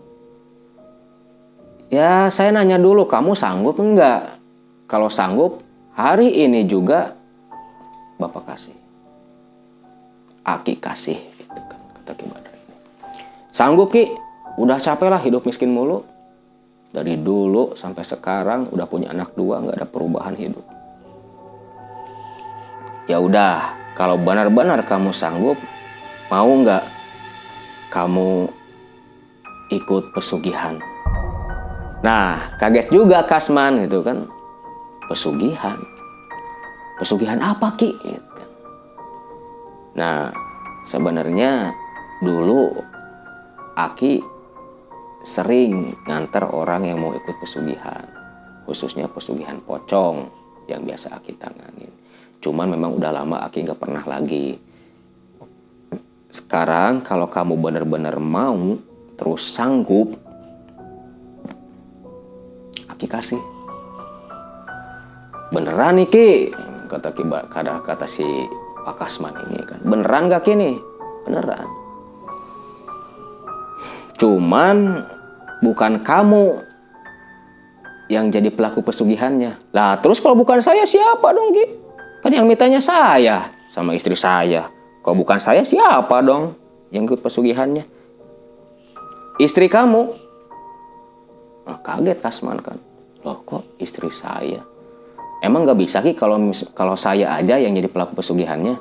Ya 1.91 2.31
saya 2.31 2.55
nanya 2.55 2.79
dulu 2.79 3.09
kamu 3.09 3.35
sanggup 3.35 3.81
enggak 3.81 4.37
kalau 4.85 5.09
sanggup 5.09 5.57
hari 5.97 6.29
ini 6.45 6.63
juga 6.69 7.17
Bapak 8.21 8.45
kasih 8.45 8.78
Aki 10.43 10.79
kasih 10.79 11.19
gitu 11.19 11.61
kan 11.67 11.79
kata 11.99 12.11
Ki 12.15 12.25
Badra 12.25 12.53
ini. 12.55 12.75
Sanggup 13.51 13.91
Ki? 13.91 14.07
Udah 14.59 14.79
capek 14.79 15.07
lah 15.07 15.21
hidup 15.23 15.47
miskin 15.47 15.71
mulu. 15.71 16.03
Dari 16.89 17.21
dulu 17.21 17.77
sampai 17.77 18.01
sekarang 18.01 18.73
udah 18.73 18.89
punya 18.89 19.13
anak 19.13 19.37
dua 19.37 19.61
nggak 19.61 19.77
ada 19.77 19.87
perubahan 19.87 20.33
hidup. 20.33 20.65
Ya 23.05 23.21
udah 23.21 23.77
kalau 23.93 24.17
benar-benar 24.17 24.81
kamu 24.85 25.13
sanggup 25.13 25.57
mau 26.33 26.49
nggak 26.49 26.85
kamu 27.93 28.49
ikut 29.69 30.13
pesugihan? 30.17 30.81
Nah 32.01 32.57
kaget 32.57 32.89
juga 32.89 33.21
Kasman 33.21 33.85
gitu 33.85 34.01
kan. 34.01 34.25
Pesugihan. 35.09 35.77
Pesugihan 36.97 37.41
apa 37.41 37.73
ki? 37.77 37.97
Gitu. 38.01 38.28
Nah 39.99 40.31
sebenarnya 40.87 41.75
dulu 42.23 42.71
Aki 43.75 44.23
sering 45.23 45.95
ngantar 46.07 46.51
orang 46.55 46.87
yang 46.87 47.03
mau 47.03 47.11
ikut 47.11 47.35
pesugihan 47.43 48.07
khususnya 48.63 49.11
pesugihan 49.11 49.59
pocong 49.59 50.31
yang 50.71 50.87
biasa 50.87 51.19
Aki 51.19 51.35
tanganin 51.35 51.99
cuman 52.39 52.71
memang 52.71 52.95
udah 52.95 53.11
lama 53.11 53.43
Aki 53.43 53.67
nggak 53.67 53.79
pernah 53.79 54.03
lagi. 54.07 54.55
Sekarang 56.31 57.03
kalau 57.03 57.27
kamu 57.27 57.59
benar-benar 57.59 58.15
mau 58.21 58.79
terus 59.19 59.43
sanggup 59.43 60.15
Aki 62.87 63.05
kasih. 63.11 63.41
Beneran 65.51 65.99
nih 65.99 66.07
Ki 66.07 66.29
Ki 66.49 67.23
kata, 67.25 67.81
kata 67.85 68.07
si 68.07 68.25
Pak 68.85 68.95
Kasman 69.05 69.35
ini 69.47 69.59
kan. 69.65 69.79
Beneran 69.83 70.31
gak 70.31 70.47
Ki 70.47 70.53
nih 70.55 70.75
beneran. 71.27 71.67
Cuman 74.19 75.05
bukan 75.63 76.03
kamu 76.03 76.43
yang 78.11 78.27
jadi 78.33 78.49
pelaku 78.51 78.81
pesugihannya. 78.81 79.55
Lah 79.71 79.99
terus 80.01 80.19
kalau 80.19 80.35
bukan 80.35 80.59
saya 80.59 80.83
siapa 80.83 81.29
dong 81.31 81.55
Ki? 81.55 81.65
Kan 82.19 82.35
yang 82.35 82.49
mitanya 82.49 82.83
saya 82.83 83.47
sama 83.71 83.95
istri 83.95 84.17
saya. 84.17 84.67
Kalau 84.99 85.15
bukan 85.15 85.39
saya 85.39 85.63
siapa 85.63 86.19
dong 86.19 86.57
yang 86.91 87.07
ikut 87.07 87.23
pesugihannya? 87.23 87.87
Istri 89.39 89.71
kamu? 89.71 90.01
Nah, 91.63 91.79
kaget 91.79 92.19
Kasman 92.19 92.59
kan. 92.59 92.75
Loh 93.23 93.39
kok 93.47 93.79
istri 93.79 94.11
saya 94.11 94.68
Emang 95.39 95.63
nggak 95.63 95.79
bisa 95.79 96.03
ki 96.03 96.19
kalau 96.19 96.51
kalau 96.75 96.99
saya 96.99 97.31
aja 97.39 97.55
yang 97.55 97.71
jadi 97.71 97.87
pelaku 97.87 98.19
pesugihannya? 98.19 98.75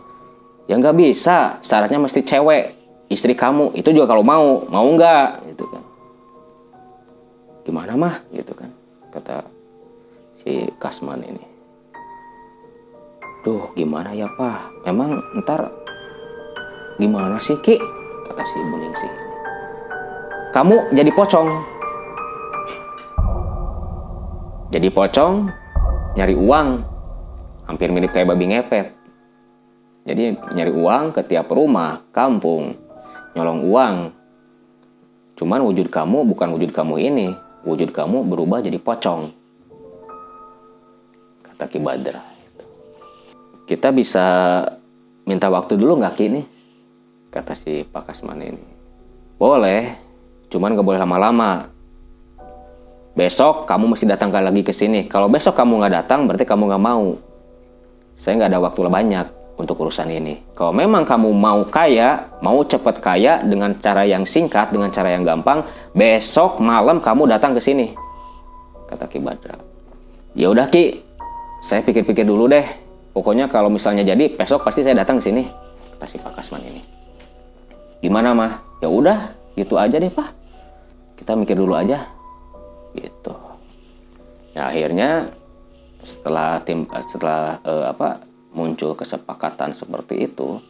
Ya 0.66 0.75
nggak 0.75 0.99
bisa. 0.99 1.62
Syaratnya 1.62 2.03
mesti 2.03 2.27
cewek, 2.27 2.75
istri 3.07 3.38
kamu. 3.38 3.79
Itu 3.79 3.94
juga 3.94 4.11
kalau 4.11 4.27
mau, 4.27 4.66
mau 4.66 4.85
nggak 4.85 5.55
gitu 5.55 5.64
kan? 5.71 5.83
Gimana 7.62 7.92
mah 7.94 8.14
gitu 8.35 8.53
kan? 8.59 8.71
Kata 9.14 9.47
si 10.35 10.66
Kasman 10.83 11.23
ini. 11.23 11.44
Duh, 13.47 13.71
gimana 13.79 14.11
ya 14.12 14.27
pak? 14.35 14.83
Emang 14.83 15.23
ntar 15.40 15.71
gimana 16.99 17.38
sih 17.38 17.55
ki? 17.62 17.79
Kata 18.27 18.42
si 18.42 18.59
Buning 18.66 18.94
sih. 18.99 19.12
Kamu 20.51 20.90
jadi 20.90 21.14
pocong. 21.14 21.49
Jadi 24.68 24.92
pocong, 24.92 25.49
nyari 26.16 26.35
uang. 26.38 26.68
Hampir 27.68 27.92
mirip 27.92 28.14
kayak 28.14 28.33
babi 28.33 28.55
ngepet. 28.55 28.87
Jadi 30.09 30.37
nyari 30.57 30.73
uang 30.73 31.12
ke 31.12 31.21
tiap 31.27 31.53
rumah 31.53 32.01
kampung 32.14 32.73
nyolong 33.37 33.61
uang. 33.68 33.97
Cuman 35.37 35.61
wujud 35.68 35.92
kamu 35.92 36.25
bukan 36.25 36.49
wujud 36.57 36.73
kamu 36.73 36.94
ini. 37.03 37.29
Wujud 37.68 37.92
kamu 37.92 38.25
berubah 38.25 38.64
jadi 38.64 38.81
pocong. 38.81 39.29
Kata 41.44 41.68
Ki 41.68 41.83
Badra 41.83 42.38
kita 43.68 43.92
bisa 43.92 44.27
minta 45.29 45.53
waktu 45.53 45.77
dulu 45.77 46.01
nggak 46.01 46.16
Ki 46.16 46.33
nih? 46.33 46.47
Kata 47.29 47.53
si 47.53 47.85
Pak 47.85 48.09
Kasman 48.09 48.40
ini. 48.40 48.64
Boleh 49.37 50.09
cuman 50.49 50.73
gak 50.73 50.88
boleh 50.88 50.97
lama-lama 50.97 51.68
besok 53.19 53.67
kamu 53.67 53.91
mesti 53.91 54.07
datang 54.07 54.31
lagi 54.31 54.63
ke 54.63 54.71
sini. 54.71 55.11
Kalau 55.11 55.27
besok 55.27 55.59
kamu 55.59 55.83
nggak 55.83 55.95
datang, 56.07 56.31
berarti 56.31 56.47
kamu 56.47 56.71
nggak 56.71 56.85
mau. 56.87 57.19
Saya 58.15 58.39
nggak 58.39 58.51
ada 58.55 58.61
waktu 58.63 58.79
banyak 58.87 59.27
untuk 59.59 59.75
urusan 59.83 60.07
ini. 60.07 60.39
Kalau 60.55 60.71
memang 60.71 61.03
kamu 61.03 61.35
mau 61.35 61.67
kaya, 61.67 62.31
mau 62.39 62.63
cepat 62.63 63.03
kaya 63.03 63.43
dengan 63.43 63.75
cara 63.83 64.07
yang 64.07 64.23
singkat, 64.23 64.71
dengan 64.71 64.95
cara 64.95 65.11
yang 65.11 65.27
gampang, 65.27 65.67
besok 65.91 66.63
malam 66.63 67.03
kamu 67.03 67.27
datang 67.27 67.59
ke 67.59 67.61
sini. 67.61 67.91
Kata 68.87 69.11
Ki 69.11 69.19
Badra. 69.19 69.59
Ya 70.39 70.47
udah 70.55 70.71
Ki, 70.71 71.03
saya 71.59 71.83
pikir-pikir 71.83 72.23
dulu 72.23 72.47
deh. 72.47 72.63
Pokoknya 73.11 73.51
kalau 73.51 73.67
misalnya 73.67 74.07
jadi, 74.07 74.31
besok 74.31 74.63
pasti 74.63 74.87
saya 74.87 74.95
datang 74.95 75.19
ke 75.19 75.27
sini. 75.27 75.43
Kata 75.99 76.07
si 76.07 76.23
Pak 76.23 76.39
Kasman 76.39 76.63
ini. 76.63 76.83
Gimana 77.99 78.31
mah? 78.31 78.63
Ya 78.79 78.87
udah, 78.87 79.35
gitu 79.59 79.75
aja 79.75 79.99
deh 79.99 80.07
Pak. 80.07 80.31
Kita 81.19 81.35
mikir 81.35 81.59
dulu 81.59 81.75
aja 81.75 82.18
gitu. 82.96 83.35
Nah, 84.57 84.70
akhirnya 84.72 85.33
setelah 86.03 86.62
tim 86.62 86.87
setelah 87.05 87.59
uh, 87.66 87.90
apa 87.90 88.22
muncul 88.55 88.94
kesepakatan 88.94 89.74
seperti 89.74 90.31
itu 90.31 90.62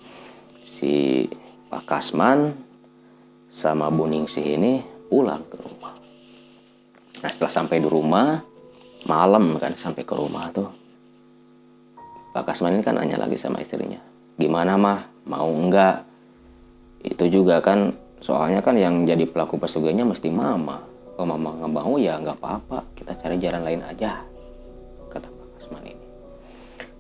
si 0.65 1.25
Pak 1.69 1.85
Kasman 1.85 2.57
sama 3.49 3.93
Bu 3.93 4.09
Ningsih 4.09 4.57
ini 4.57 4.81
pulang 5.09 5.45
ke 5.47 5.57
rumah. 5.61 5.95
Nah 7.19 7.31
setelah 7.31 7.53
sampai 7.53 7.83
di 7.83 7.89
rumah 7.89 8.41
malam 9.07 9.55
kan 9.61 9.75
sampai 9.79 10.03
ke 10.03 10.15
rumah 10.17 10.51
tuh 10.51 10.71
Pak 12.35 12.51
Kasman 12.51 12.79
ini 12.79 12.83
kan 12.83 12.99
nanya 12.99 13.21
lagi 13.21 13.39
sama 13.39 13.63
istrinya 13.63 14.01
gimana 14.39 14.75
mah 14.79 15.07
mau 15.27 15.47
enggak 15.51 16.03
itu 17.03 17.27
juga 17.31 17.63
kan 17.63 17.95
soalnya 18.19 18.59
kan 18.59 18.75
yang 18.75 19.07
jadi 19.07 19.27
pelaku 19.27 19.59
pesugihannya 19.59 20.07
mesti 20.07 20.31
mama 20.31 20.83
kalau 21.19 21.35
mama 21.35 21.51
nggak 21.59 21.73
mau 21.75 21.99
ya 21.99 22.15
nggak 22.23 22.39
apa-apa. 22.39 22.79
Kita 22.95 23.11
cari 23.19 23.43
jalan 23.43 23.67
lain 23.67 23.83
aja 23.83 24.23
kata 25.11 25.27
Pak 25.27 25.47
Kasman 25.59 25.83
ini. 25.91 26.07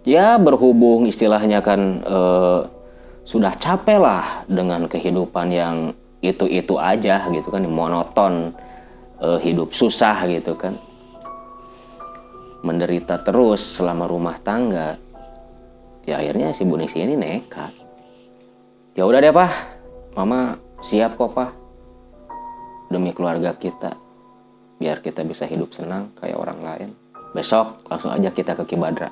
Ya 0.02 0.35
berhubung 0.42 1.07
istilahnya 1.07 1.62
kan 1.62 2.02
eh, 2.02 2.61
sudah 3.22 3.54
capek 3.54 4.02
lah 4.02 4.42
dengan 4.50 4.90
kehidupan 4.90 5.54
yang 5.54 5.94
itu-itu 6.18 6.74
aja 6.83 7.31
gitu 7.31 7.46
kan 7.46 7.62
monoton 7.70 8.50
eh, 9.22 9.38
hidup 9.38 9.70
susah 9.70 10.26
gitu 10.26 10.59
kan. 10.59 10.74
Menderita 12.66 13.22
terus 13.22 13.62
selama 13.78 14.11
rumah 14.11 14.35
tangga. 14.42 14.98
Ya 16.11 16.18
akhirnya 16.18 16.50
si 16.50 16.66
Bunisi 16.66 16.98
ini 16.98 17.14
nekat 17.14 17.70
ya 18.98 19.07
udah 19.07 19.22
deh 19.22 19.31
pak. 19.31 19.52
Mama 20.18 20.59
siap 20.83 21.14
kok 21.14 21.38
pak. 21.38 21.54
Demi 22.90 23.14
keluarga 23.14 23.54
kita 23.54 24.08
biar 24.79 25.03
kita 25.03 25.27
bisa 25.27 25.45
hidup 25.45 25.75
senang 25.75 26.14
kayak 26.17 26.38
orang 26.38 26.59
lain. 26.62 26.91
Besok 27.35 27.85
langsung 27.91 28.14
aja 28.14 28.31
kita 28.33 28.57
ke 28.57 28.64
Kibadra. 28.64 29.11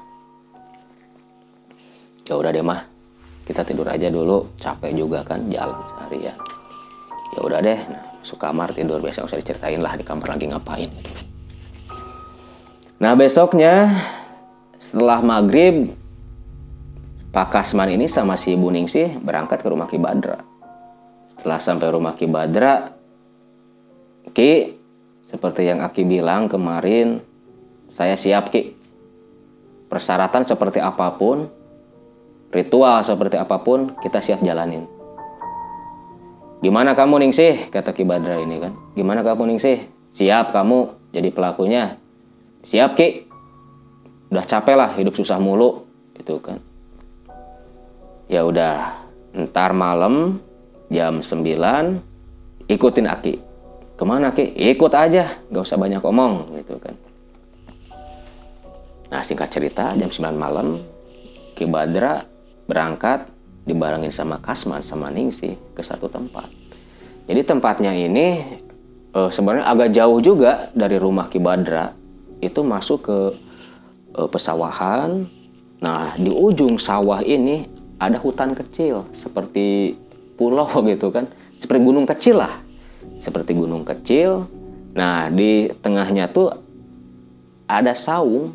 Ya 2.27 2.35
udah 2.35 2.51
deh 2.51 2.65
mah. 2.65 2.83
Kita 3.47 3.63
tidur 3.63 3.87
aja 3.87 4.11
dulu. 4.11 4.59
Capek 4.59 4.91
juga 4.95 5.23
kan 5.23 5.43
jalan 5.47 5.79
seharian. 5.91 6.39
Ya 7.37 7.41
udah 7.43 7.61
deh. 7.63 7.79
Nah, 7.87 8.03
masuk 8.19 8.39
kamar 8.43 8.75
tidur. 8.75 8.99
Biasa 8.99 9.27
usah 9.27 9.39
diceritain 9.39 9.79
lah 9.79 9.95
di 9.95 10.03
kamar 10.03 10.35
lagi 10.35 10.51
ngapain. 10.51 10.91
Nah 12.97 13.13
besoknya 13.13 13.93
setelah 14.81 15.21
maghrib 15.21 15.93
Pak 17.29 17.53
Kasman 17.53 17.93
ini 17.93 18.09
sama 18.09 18.41
si 18.41 18.57
Bu 18.57 18.73
Ningsih 18.73 19.21
berangkat 19.21 19.61
ke 19.61 19.69
rumah 19.69 19.85
Ki 19.85 20.01
Badra 20.01 20.41
setelah 21.37 21.61
sampai 21.61 21.89
rumah 21.93 22.17
Ki 22.17 22.25
Badra 22.25 22.89
Ki 24.33 24.76
seperti 25.27 25.67
yang 25.67 25.83
Aki 25.83 26.07
bilang 26.07 26.47
kemarin, 26.47 27.19
saya 27.91 28.15
siap 28.15 28.55
Ki. 28.55 28.79
Persyaratan 29.91 30.47
seperti 30.47 30.79
apa 30.79 31.19
pun, 31.19 31.51
ritual 32.55 33.03
seperti 33.03 33.35
apa 33.35 33.59
pun, 33.59 33.91
kita 33.99 34.23
siap 34.23 34.39
jalanin. 34.47 34.87
Gimana 36.63 36.95
kamu 36.95 37.27
Ningsih? 37.27 37.75
Kata 37.75 37.91
Ki 37.91 38.07
Badra 38.07 38.39
ini 38.39 38.63
kan. 38.63 38.71
Gimana 38.95 39.27
kamu 39.27 39.51
Ningsih? 39.51 39.83
Siap 40.15 40.55
kamu 40.55 41.11
jadi 41.11 41.35
pelakunya? 41.35 41.99
Siap 42.63 42.95
Ki. 42.95 43.27
Udah 44.31 44.47
capek 44.47 44.79
lah 44.79 44.95
hidup 44.95 45.19
susah 45.19 45.43
mulu. 45.43 45.91
Itu 46.15 46.39
kan. 46.39 46.63
Ya 48.31 48.47
udah, 48.47 48.95
ntar 49.35 49.75
malam 49.75 50.39
jam 50.87 51.19
9 51.19 52.71
ikutin 52.71 53.07
Aki 53.11 53.46
ke 53.97 54.05
mana 54.05 54.31
ki? 54.31 54.53
Ikut 54.77 54.93
aja. 54.93 55.41
Gak 55.49 55.65
usah 55.65 55.81
banyak 55.81 56.05
omong 56.05 56.61
gitu 56.61 56.77
kan. 56.77 56.95
Nah 59.09 59.23
singkat 59.25 59.49
cerita 59.49 59.97
jam 59.97 60.13
9 60.13 60.37
malam 60.37 60.77
Ki 61.57 61.65
Badra 61.65 62.21
berangkat 62.69 63.25
dibarengin 63.65 64.13
sama 64.13 64.37
Kasman 64.43 64.85
sama 64.85 65.09
Ningsi 65.09 65.57
ke 65.73 65.81
satu 65.81 66.11
tempat. 66.11 66.47
Jadi 67.27 67.41
tempatnya 67.43 67.97
ini 67.97 68.45
eh, 69.17 69.31
sebenarnya 69.33 69.67
agak 69.67 69.91
jauh 69.97 70.21
juga 70.21 70.69
dari 70.77 71.01
rumah 71.01 71.33
Ki 71.33 71.41
Badra. 71.41 71.95
Itu 72.43 72.67
masuk 72.67 72.99
ke 73.09 73.19
eh, 74.21 74.29
pesawahan. 74.29 75.25
Nah 75.81 76.13
di 76.21 76.29
ujung 76.29 76.77
sawah 76.77 77.25
ini 77.25 77.65
ada 77.97 78.21
hutan 78.21 78.53
kecil 78.53 79.09
seperti 79.17 79.97
pulau 80.37 80.69
gitu 80.93 81.09
kan. 81.15 81.25
Seperti 81.57 81.81
gunung 81.81 82.05
kecil 82.05 82.43
lah 82.43 82.66
seperti 83.17 83.57
gunung 83.57 83.83
kecil. 83.83 84.47
Nah, 84.97 85.29
di 85.33 85.69
tengahnya 85.81 86.29
tuh 86.31 86.53
ada 87.67 87.93
saung 87.93 88.55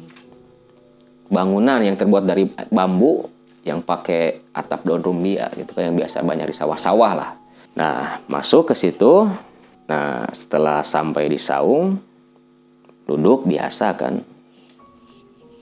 bangunan 1.27 1.83
yang 1.83 1.99
terbuat 1.99 2.23
dari 2.23 2.47
bambu 2.69 3.27
yang 3.61 3.83
pakai 3.83 4.53
atap 4.55 4.87
daun 4.87 5.05
rumbia 5.05 5.51
gitu 5.53 5.77
kan 5.77 5.91
yang 5.91 5.97
biasa 5.97 6.25
banyak 6.25 6.49
di 6.49 6.55
sawah-sawah 6.55 7.11
lah. 7.13 7.31
Nah, 7.77 8.19
masuk 8.25 8.73
ke 8.73 8.75
situ 8.75 9.29
Nah, 9.91 10.23
setelah 10.31 10.87
sampai 10.87 11.27
di 11.27 11.35
saung, 11.35 11.99
duduk 13.03 13.43
biasa 13.43 13.91
kan, 13.99 14.23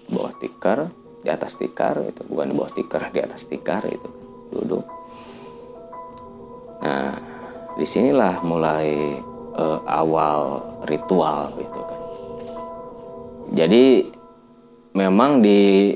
bawah 0.06 0.30
tikar, 0.38 0.86
di 1.26 1.34
atas 1.34 1.58
tikar 1.58 1.98
itu 2.06 2.22
bukan 2.30 2.54
di 2.54 2.56
bawah 2.56 2.70
tikar, 2.70 3.10
di 3.10 3.26
atas 3.26 3.50
tikar 3.50 3.90
itu 3.90 4.10
duduk. 4.54 4.86
Nah, 6.86 7.18
di 7.80 7.88
sinilah 7.88 8.44
mulai 8.44 9.15
uh, 9.56 9.80
awal 9.88 10.60
ritual 10.84 11.56
gitu 11.56 11.80
kan. 11.80 12.02
Jadi 13.56 14.04
memang 14.94 15.39
di 15.39 15.96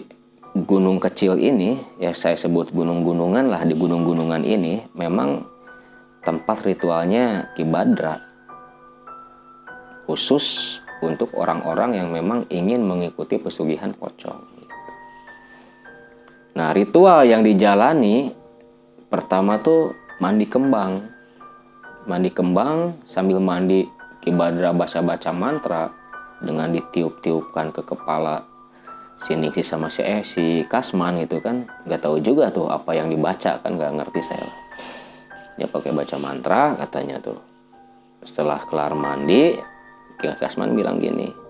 gunung 0.53 1.01
kecil 1.03 1.35
ini 1.35 1.75
ya 1.99 2.15
saya 2.15 2.39
sebut 2.39 2.71
gunung-gunungan 2.71 3.51
lah 3.51 3.67
di 3.67 3.75
gunung-gunungan 3.75 4.47
ini 4.47 4.85
memang 4.95 5.43
tempat 6.23 6.63
ritualnya 6.63 7.51
kibadra 7.57 8.21
khusus 10.07 10.79
untuk 11.03 11.35
orang-orang 11.35 11.99
yang 11.99 12.09
memang 12.15 12.47
ingin 12.47 12.79
mengikuti 12.79 13.35
pesugihan 13.35 13.91
pocong. 13.91 14.39
Nah 16.53 16.69
ritual 16.71 17.25
yang 17.25 17.41
dijalani 17.41 18.29
pertama 19.09 19.57
tuh 19.59 19.91
mandi 20.21 20.45
kembang, 20.45 21.12
mandi 22.07 22.29
kembang 22.31 22.99
sambil 23.07 23.39
mandi 23.39 23.87
kibadra 24.23 24.71
baca-baca 24.71 25.31
mantra 25.31 25.83
dengan 26.43 26.71
ditiup-tiupkan 26.71 27.71
ke 27.71 27.81
kepala 27.83 28.43
si 29.15 29.35
Nixi 29.39 29.63
sama 29.63 29.87
si 29.87 30.03
eh, 30.03 30.23
si 30.23 30.63
Kasman 30.67 31.23
gitu 31.23 31.39
kan. 31.39 31.63
Nggak 31.87 32.01
tahu 32.03 32.19
juga 32.19 32.51
tuh 32.51 32.67
apa 32.67 32.95
yang 32.95 33.07
dibaca 33.07 33.59
kan 33.59 33.71
nggak 33.75 34.03
ngerti 34.03 34.21
saya. 34.23 34.49
Dia 35.55 35.69
pakai 35.69 35.93
baca 35.93 36.15
mantra 36.19 36.75
katanya 36.75 37.21
tuh. 37.23 37.39
Setelah 38.23 38.59
kelar 38.63 38.95
mandi 38.95 39.55
Kasman 40.19 40.71
bilang 40.71 41.03
gini 41.03 41.43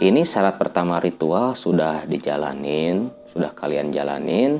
ini 0.00 0.24
syarat 0.24 0.56
pertama 0.56 0.96
ritual 0.96 1.52
sudah 1.52 2.08
dijalanin 2.08 3.12
sudah 3.28 3.52
kalian 3.52 3.92
jalanin. 3.92 4.56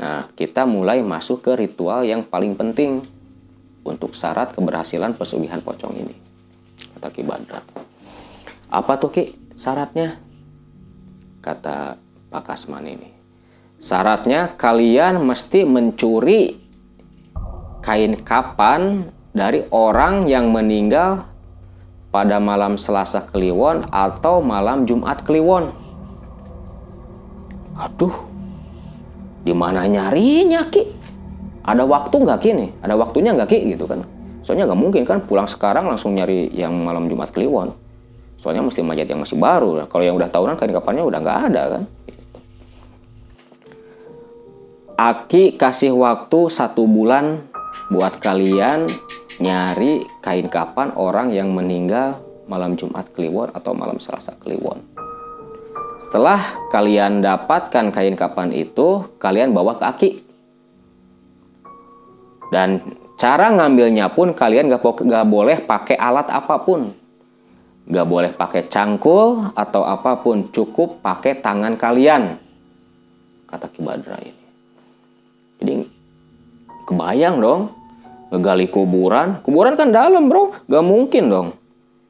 Nah 0.00 0.24
kita 0.32 0.64
mulai 0.64 1.04
masuk 1.04 1.44
ke 1.44 1.52
ritual 1.52 2.08
yang 2.08 2.24
paling 2.24 2.56
penting 2.56 3.04
untuk 3.84 4.12
syarat 4.12 4.52
keberhasilan 4.52 5.16
pesugihan 5.16 5.62
pocong 5.64 5.96
ini 5.96 6.14
kata 6.96 7.08
Ki 7.12 7.22
Badrat 7.24 7.64
apa 8.70 8.92
tuh 9.00 9.10
Ki 9.10 9.24
syaratnya 9.58 10.16
kata 11.40 11.96
Pak 12.30 12.42
Kasman 12.46 12.86
ini. 12.86 13.10
Syaratnya 13.80 14.54
kalian 14.54 15.24
mesti 15.24 15.64
mencuri 15.64 16.54
kain 17.80 18.14
kapan 18.22 19.08
dari 19.32 19.64
orang 19.72 20.28
yang 20.28 20.52
meninggal 20.52 21.24
pada 22.12 22.36
malam 22.38 22.76
Selasa 22.76 23.24
Kliwon 23.24 23.88
atau 23.88 24.44
malam 24.44 24.84
Jumat 24.84 25.24
Kliwon. 25.24 25.72
Aduh, 27.80 28.12
di 29.40 29.56
mana 29.56 29.88
nyarinya 29.88 30.68
ki? 30.68 30.99
Ada 31.64 31.84
waktu 31.84 32.16
nggak 32.16 32.38
ki 32.40 32.50
nih? 32.56 32.70
Ada 32.80 32.94
waktunya 32.96 33.30
nggak 33.36 33.48
ki 33.48 33.58
gitu 33.76 33.84
kan? 33.84 34.00
Soalnya 34.40 34.68
nggak 34.72 34.80
mungkin 34.80 35.02
kan 35.04 35.20
pulang 35.20 35.44
sekarang 35.44 35.84
langsung 35.84 36.16
nyari 36.16 36.48
yang 36.56 36.72
malam 36.80 37.06
Jumat 37.06 37.28
Kliwon. 37.30 37.72
Soalnya 38.40 38.64
mesti 38.64 38.80
mayat 38.80 39.04
yang 39.04 39.20
masih 39.20 39.36
baru. 39.36 39.84
Kalau 39.84 40.00
yang 40.00 40.16
udah 40.16 40.32
tahunan 40.32 40.56
kain 40.56 40.72
kapannya 40.72 41.04
udah 41.04 41.18
nggak 41.20 41.40
ada 41.52 41.62
kan. 41.76 41.82
Aki 45.00 45.56
kasih 45.56 45.96
waktu 45.96 46.48
satu 46.48 46.84
bulan 46.84 47.40
buat 47.92 48.20
kalian 48.20 48.88
nyari 49.40 50.04
kain 50.20 50.48
kapan 50.52 50.92
orang 50.96 51.32
yang 51.32 51.52
meninggal 51.52 52.20
malam 52.48 52.76
Jumat 52.76 53.08
Kliwon 53.12 53.52
atau 53.56 53.72
malam 53.72 53.96
Selasa 53.96 54.36
Kliwon. 54.36 54.80
Setelah 56.00 56.40
kalian 56.72 57.20
dapatkan 57.20 57.92
kain 57.92 58.16
kapan 58.16 58.56
itu, 58.56 59.04
kalian 59.20 59.52
bawa 59.52 59.76
ke 59.76 59.84
Aki. 59.84 60.10
Dan 62.50 62.82
cara 63.14 63.54
ngambilnya 63.54 64.10
pun 64.10 64.34
kalian 64.34 64.70
gak, 64.70 64.82
gak 64.82 65.26
boleh 65.26 65.62
pakai 65.62 65.94
alat 65.94 66.26
apa 66.28 66.58
pun 66.62 67.00
Gak 67.90 68.06
boleh 68.06 68.30
pakai 68.30 68.70
cangkul 68.70 69.50
atau 69.50 69.82
apa 69.82 70.22
pun, 70.22 70.46
cukup 70.54 71.02
pakai 71.02 71.42
tangan 71.42 71.74
kalian. 71.74 72.38
Kata 73.50 73.66
Kibadra 73.66 74.14
ini. 74.22 74.44
Jadi 75.58 75.74
kebayang 76.86 77.42
dong, 77.42 77.74
ngegali 78.30 78.70
kuburan. 78.70 79.42
Kuburan 79.42 79.74
kan 79.74 79.90
dalam 79.90 80.30
bro, 80.30 80.54
gak 80.70 80.86
mungkin 80.86 81.24
dong. 81.34 81.48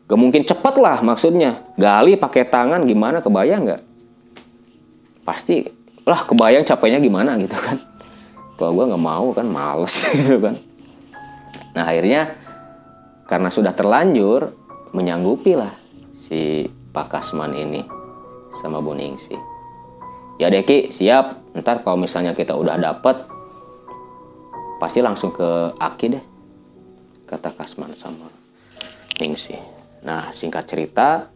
Gak 0.04 0.20
mungkin 0.20 0.44
cepat 0.44 0.76
lah 0.76 1.00
maksudnya. 1.00 1.64
Gali 1.80 2.20
pakai 2.20 2.44
tangan 2.44 2.84
gimana 2.84 3.24
kebayang 3.24 3.72
gak? 3.72 3.82
Pasti 5.24 5.64
lah 6.04 6.28
kebayang 6.28 6.68
capeknya 6.68 7.00
gimana 7.00 7.40
gitu 7.40 7.56
kan. 7.56 7.80
Kalau 8.60 8.76
gue 8.76 8.92
gak 8.92 9.00
mau 9.00 9.32
kan 9.32 9.48
males 9.48 10.04
gitu 10.20 10.36
kan. 10.36 10.60
Nah 11.72 11.88
akhirnya 11.88 12.36
karena 13.24 13.48
sudah 13.48 13.72
terlanjur 13.72 14.52
menyanggupi 14.92 15.56
lah 15.56 15.72
si 16.12 16.68
Pak 16.68 17.08
Kasman 17.08 17.56
ini 17.56 17.80
sama 18.60 18.84
Bu 18.84 18.92
Ningsi. 18.92 19.38
Ya 20.36 20.52
Deki 20.52 20.92
siap, 20.92 21.40
ntar 21.56 21.80
kalau 21.80 21.96
misalnya 21.96 22.36
kita 22.36 22.52
udah 22.52 22.76
dapet, 22.76 23.16
pasti 24.76 25.00
langsung 25.00 25.32
ke 25.32 25.72
Aki 25.80 26.06
deh, 26.12 26.24
kata 27.24 27.56
Kasman 27.56 27.96
sama 27.96 28.28
Ningsi. 29.22 29.56
Nah 30.04 30.34
singkat 30.36 30.68
cerita, 30.68 31.30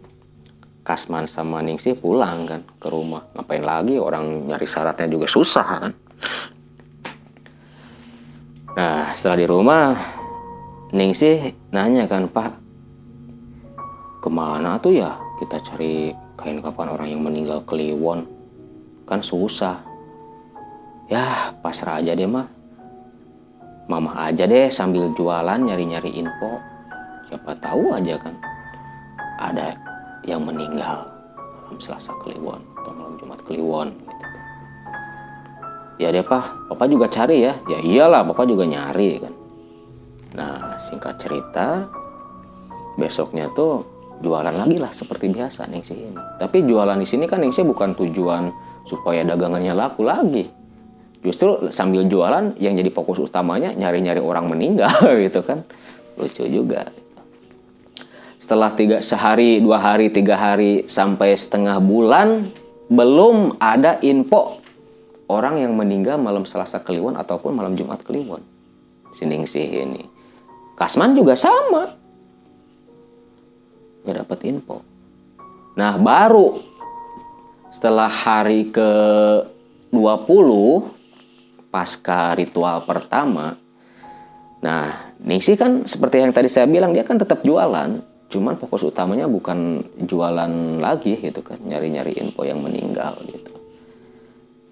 Kasman 0.84 1.24
sama 1.24 1.64
Ningsi 1.64 1.96
pulang 1.96 2.44
kan 2.44 2.60
ke 2.76 2.88
rumah. 2.92 3.24
Ngapain 3.32 3.64
lagi 3.64 3.96
orang 3.96 4.50
nyari 4.50 4.68
syaratnya 4.68 5.08
juga 5.08 5.24
susah 5.24 5.68
kan. 5.80 5.92
Nah 8.74 9.14
setelah 9.14 9.38
di 9.38 9.46
rumah, 9.46 9.94
Ningsi 10.90 11.54
nanya 11.70 12.10
kan 12.10 12.26
Pak, 12.26 12.52
ke 14.18 14.28
mana 14.30 14.78
tuh 14.82 14.98
ya 14.98 15.14
kita 15.38 15.62
cari 15.62 16.10
kain 16.34 16.58
kapan 16.58 16.90
orang 16.90 17.08
yang 17.10 17.22
meninggal 17.22 17.62
Kliwon? 17.62 18.26
Kan 19.06 19.22
susah. 19.22 19.78
Ya 21.06 21.54
pasrah 21.62 22.02
aja 22.02 22.18
deh 22.18 22.26
mah. 22.26 22.50
Mama 23.86 24.26
aja 24.26 24.42
deh 24.48 24.66
sambil 24.72 25.06
jualan 25.14 25.60
nyari-nyari 25.60 26.10
info. 26.10 26.58
Siapa 27.30 27.54
tahu 27.62 27.94
aja 27.94 28.18
kan 28.18 28.34
ada 29.38 29.76
yang 30.26 30.42
meninggal 30.42 31.04
malam 31.38 31.78
Selasa 31.78 32.10
Kliwon 32.22 32.62
atau 32.80 32.92
malam 32.94 33.14
Jumat 33.18 33.40
Kliwon 33.46 33.88
ya 36.00 36.10
deh 36.10 36.26
pak 36.26 36.70
papa 36.70 36.84
juga 36.90 37.06
cari 37.06 37.46
ya 37.46 37.54
ya 37.70 37.78
iyalah 37.82 38.26
papa 38.26 38.42
juga 38.46 38.66
nyari 38.66 39.22
kan 39.22 39.34
nah 40.34 40.74
singkat 40.78 41.14
cerita 41.18 41.86
besoknya 42.98 43.50
tuh 43.54 43.94
jualan 44.22 44.54
lagi 44.54 44.78
lah 44.78 44.92
seperti 44.94 45.28
biasa 45.32 45.66
Ningsih 45.66 45.98
ini. 45.98 46.20
Tapi 46.38 46.62
jualan 46.62 46.96
di 46.96 47.06
sini 47.08 47.26
kan 47.26 47.42
Ningsih 47.42 47.66
bukan 47.66 47.92
tujuan 47.98 48.48
supaya 48.86 49.20
dagangannya 49.26 49.74
laku 49.74 50.06
lagi. 50.06 50.46
Justru 51.24 51.72
sambil 51.72 52.04
jualan 52.04 52.56
yang 52.60 52.76
jadi 52.76 52.92
fokus 52.92 53.20
utamanya 53.20 53.72
nyari-nyari 53.72 54.20
orang 54.20 54.48
meninggal 54.48 54.92
gitu 55.24 55.40
kan. 55.44 55.64
Lucu 56.20 56.44
juga. 56.46 56.88
Setelah 58.40 58.76
tiga 58.76 59.00
sehari, 59.00 59.56
dua 59.64 59.80
hari, 59.80 60.12
tiga 60.12 60.36
hari 60.36 60.84
sampai 60.84 61.32
setengah 61.32 61.80
bulan 61.80 62.44
belum 62.92 63.56
ada 63.56 63.96
info 64.04 64.60
orang 65.28 65.60
yang 65.60 65.72
meninggal 65.72 66.20
malam 66.20 66.44
Selasa 66.44 66.80
Kliwon 66.80 67.16
ataupun 67.16 67.56
malam 67.56 67.76
Jumat 67.78 68.02
Kliwon. 68.04 68.42
Si 69.14 69.22
Ningsih 69.24 69.68
ini. 69.70 70.02
Kasman 70.74 71.14
juga 71.14 71.38
sama 71.38 72.04
nggak 74.04 74.16
dapat 74.20 74.38
info. 74.44 74.84
Nah 75.80 75.96
baru 75.96 76.60
setelah 77.72 78.06
hari 78.06 78.68
ke 78.68 78.90
20 79.90 81.72
pasca 81.72 82.36
ritual 82.38 82.84
pertama, 82.86 83.56
nah 84.60 85.10
Nixi 85.24 85.56
kan 85.56 85.88
seperti 85.88 86.20
yang 86.20 86.36
tadi 86.36 86.52
saya 86.52 86.68
bilang 86.68 86.92
dia 86.92 87.02
kan 87.02 87.16
tetap 87.16 87.40
jualan, 87.42 87.98
cuman 88.28 88.54
fokus 88.60 88.84
utamanya 88.84 89.24
bukan 89.24 89.80
jualan 90.04 90.78
lagi 90.78 91.18
gitu 91.18 91.40
kan, 91.40 91.58
nyari-nyari 91.64 92.14
info 92.20 92.44
yang 92.44 92.60
meninggal 92.60 93.16
gitu. 93.26 93.53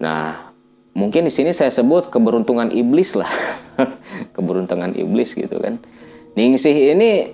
Nah 0.03 0.51
mungkin 0.91 1.23
di 1.23 1.31
sini 1.31 1.55
saya 1.55 1.71
sebut 1.71 2.11
keberuntungan 2.11 2.67
iblis 2.75 3.15
lah, 3.15 3.31
keberuntungan 4.35 4.91
iblis 4.99 5.31
gitu 5.31 5.55
kan. 5.63 5.79
Ningsih 6.35 6.91
ini 6.91 7.31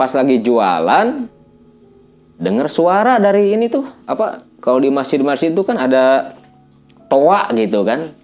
pas 0.00 0.08
lagi 0.16 0.40
jualan 0.40 1.28
dengar 2.40 2.70
suara 2.72 3.20
dari 3.20 3.52
ini 3.52 3.68
tuh 3.68 3.84
apa 4.08 4.46
kalau 4.64 4.80
di 4.80 4.88
masjid-masjid 4.88 5.52
itu 5.52 5.60
kan 5.68 5.76
ada 5.76 6.32
toa 7.12 7.52
gitu 7.52 7.84
kan. 7.84 8.16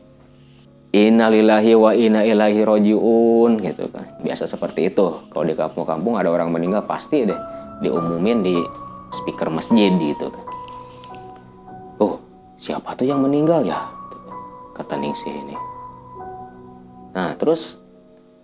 Innalillahi 0.95 1.74
wa 1.74 1.91
inna 1.91 2.22
ilaihi 2.22 2.62
rojiun 2.62 3.59
gitu 3.59 3.91
kan. 3.91 4.07
Biasa 4.22 4.47
seperti 4.47 4.95
itu. 4.95 5.26
Kalau 5.26 5.43
di 5.43 5.59
kampung-kampung 5.59 6.14
ada 6.14 6.30
orang 6.30 6.55
meninggal 6.55 6.87
pasti 6.87 7.26
deh 7.26 7.41
diumumin 7.82 8.47
di 8.47 8.55
speaker 9.11 9.51
masjid 9.51 9.91
gitu 9.91 10.30
kan 10.30 10.53
siapa 12.59 12.94
tuh 12.94 13.07
yang 13.09 13.20
meninggal 13.20 13.62
ya? 13.66 13.78
Kan. 13.78 13.94
kata 14.74 14.94
Ningsih 14.98 15.30
ini. 15.30 15.57
Nah 17.14 17.34
terus 17.38 17.78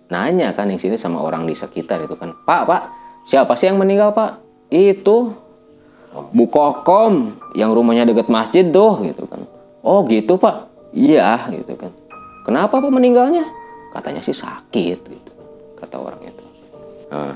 nanya 0.07 0.55
kan 0.55 0.71
Ningsih 0.71 0.91
ini 0.91 0.99
sama 0.99 1.19
orang 1.19 1.43
di 1.43 1.55
sekitar 1.55 2.03
itu 2.03 2.15
kan. 2.15 2.31
Pak 2.47 2.61
pak 2.67 2.81
siapa 3.27 3.55
sih 3.59 3.67
yang 3.67 3.79
meninggal 3.79 4.15
pak? 4.15 4.39
Itu 4.71 5.35
Bu 6.31 6.47
Kokom 6.47 7.35
yang 7.55 7.71
rumahnya 7.71 8.07
deket 8.07 8.31
masjid 8.31 8.67
tuh 8.67 9.03
gitu 9.03 9.27
kan. 9.27 9.43
Oh 9.83 10.03
gitu 10.07 10.39
pak? 10.39 10.71
Iya 10.95 11.47
gitu 11.51 11.75
kan. 11.75 11.91
Kenapa 12.47 12.79
pak 12.79 12.91
meninggalnya? 12.91 13.43
Katanya 13.91 14.23
sih 14.23 14.35
sakit 14.35 14.99
gitu 15.03 15.31
kata 15.79 15.97
orang 15.99 16.21
itu. 16.23 16.45
Nah, 17.11 17.35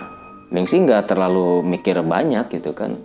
Ningsih 0.55 0.87
nggak 0.87 1.11
terlalu 1.11 1.65
mikir 1.65 1.99
banyak 1.99 2.47
gitu 2.47 2.71
kan 2.71 2.95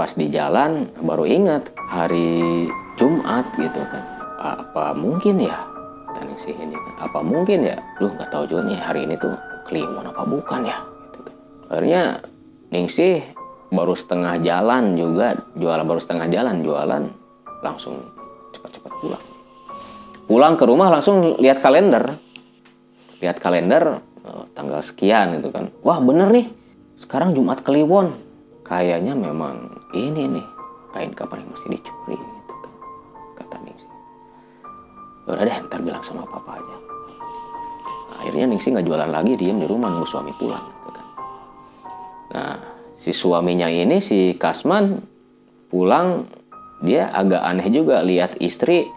pas 0.00 0.16
di 0.16 0.32
jalan 0.32 0.88
baru 1.04 1.28
ingat 1.28 1.76
hari 1.76 2.64
Jumat 2.96 3.44
gitu 3.52 3.84
kan. 3.84 4.00
Apa 4.40 4.96
mungkin 4.96 5.44
ya? 5.44 5.60
Kata 6.08 6.24
Ningsih 6.24 6.56
ini 6.56 6.72
kan. 6.72 7.04
Apa 7.04 7.20
mungkin 7.20 7.68
ya? 7.68 7.76
Lu 8.00 8.08
nggak 8.08 8.32
tahu 8.32 8.48
juga 8.48 8.64
nih 8.72 8.80
hari 8.80 9.04
ini 9.04 9.20
tuh 9.20 9.36
kliwon 9.68 10.08
apa 10.08 10.24
bukan 10.24 10.64
ya? 10.64 10.80
Gitu 11.04 11.20
kan. 11.20 11.36
Akhirnya 11.68 12.02
Ningsih 12.72 13.20
baru 13.68 13.92
setengah 13.92 14.40
jalan 14.40 14.96
juga 14.96 15.36
jualan 15.52 15.84
baru 15.84 16.00
setengah 16.00 16.32
jalan 16.32 16.64
jualan 16.64 17.02
langsung 17.60 18.00
cepat-cepat 18.56 18.92
pulang. 19.04 19.24
Pulang 20.24 20.54
ke 20.56 20.64
rumah 20.64 20.88
langsung 20.88 21.36
lihat 21.36 21.60
kalender. 21.60 22.16
Lihat 23.20 23.36
kalender 23.36 24.00
eh, 24.00 24.44
tanggal 24.56 24.80
sekian 24.80 25.36
gitu 25.36 25.52
kan. 25.52 25.68
Wah 25.84 26.00
bener 26.00 26.32
nih. 26.32 26.48
Sekarang 26.96 27.36
Jumat 27.36 27.60
Kliwon. 27.60 28.32
Kayaknya 28.64 29.12
memang 29.12 29.79
ini 29.94 30.38
nih 30.38 30.46
kain 30.90 31.12
kapan 31.14 31.46
yang 31.46 31.50
mesti 31.54 31.66
dicuri 31.70 32.18
gitu 32.18 32.54
kan. 32.58 32.74
Kata 33.38 33.56
Ningsi 33.62 33.88
udah 35.30 35.46
deh 35.46 35.58
ntar 35.70 35.80
bilang 35.82 36.02
sama 36.02 36.26
papa 36.26 36.58
aja. 36.58 36.76
Akhirnya 38.20 38.50
Ningsi 38.50 38.74
nggak 38.74 38.86
jualan 38.86 39.10
lagi 39.10 39.38
diem 39.38 39.58
di 39.62 39.66
rumah 39.66 39.88
nunggu 39.90 40.08
suami 40.08 40.32
pulang 40.34 40.62
gitu 40.62 40.88
kan. 40.90 41.06
Nah 42.34 42.54
si 42.98 43.14
suaminya 43.14 43.70
ini 43.70 44.02
si 44.02 44.34
Kasman 44.36 44.98
pulang 45.70 46.26
dia 46.82 47.12
agak 47.12 47.44
aneh 47.44 47.68
juga 47.70 48.02
lihat 48.02 48.40
istri 48.40 48.88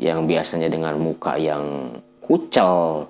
yang 0.00 0.24
biasanya 0.30 0.70
dengan 0.70 0.96
muka 0.96 1.36
yang 1.36 1.92
kucel 2.22 3.08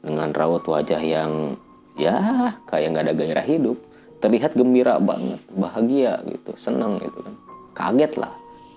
dengan 0.00 0.32
raut 0.32 0.64
wajah 0.64 1.00
yang 1.00 1.56
ya 1.96 2.50
kayak 2.68 2.92
nggak 2.92 3.04
ada 3.08 3.14
gairah 3.14 3.46
hidup 3.46 3.76
terlihat 4.20 4.52
gembira 4.54 5.00
banget 5.00 5.40
bahagia 5.50 6.20
gitu 6.28 6.54
seneng 6.60 7.00
gitu 7.00 7.24
kan. 7.24 7.34
Kaget 7.72 8.12
lah 8.20 8.32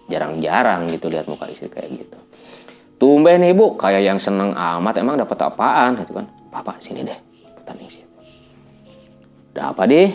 jarang-jarang 0.08 0.88
gitu 0.92 1.12
lihat 1.12 1.28
muka 1.28 1.52
istri 1.52 1.68
kayak 1.68 1.92
gitu. 1.94 2.18
Tumben 2.98 3.44
ibu 3.44 3.76
kayak 3.76 4.04
yang 4.08 4.20
seneng 4.20 4.56
amat 4.56 4.96
emang 5.04 5.20
dapat 5.20 5.38
apaan 5.44 6.00
gitu 6.00 6.16
kan. 6.16 6.26
Papa 6.48 6.80
sini 6.80 7.04
deh 7.04 7.20
kata 7.60 7.74
Ningsih 7.76 8.06
udah 9.54 9.70
apa 9.70 9.86
deh 9.86 10.10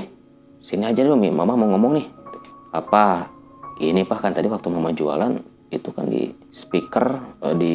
sini 0.59 0.83
aja 0.83 1.07
dulu 1.07 1.15
Mi. 1.15 1.31
mama 1.31 1.55
mau 1.55 1.71
ngomong 1.71 1.93
nih. 1.95 2.07
Apa 2.75 3.31
ini 3.79 4.03
pak 4.03 4.19
kan 4.19 4.33
tadi 4.35 4.51
waktu 4.51 4.69
mama 4.69 4.91
jualan 4.91 5.39
itu 5.69 5.89
kan 5.93 6.09
di 6.09 6.33
speaker 6.51 7.21
eh, 7.45 7.55
di 7.55 7.75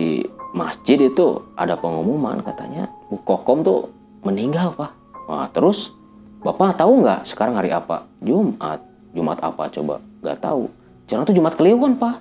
masjid 0.54 0.98
itu 1.02 1.54
ada 1.58 1.78
pengumuman 1.78 2.42
katanya 2.46 2.90
Bu 3.10 3.22
Kokom 3.26 3.66
tuh 3.66 3.90
meninggal 4.22 4.74
pak. 4.76 4.92
Wah, 5.24 5.48
terus 5.50 5.96
bapak 6.44 6.78
tahu 6.78 7.02
nggak 7.02 7.24
sekarang 7.26 7.56
hari 7.56 7.72
apa? 7.72 8.04
Jumat. 8.20 8.80
Jumat 9.16 9.40
apa 9.40 9.72
coba? 9.72 10.04
Nggak 10.20 10.38
tahu. 10.44 10.68
Jangan 11.08 11.24
tuh 11.28 11.36
Jumat 11.36 11.54
Kliwon 11.56 11.96
pak? 11.98 12.16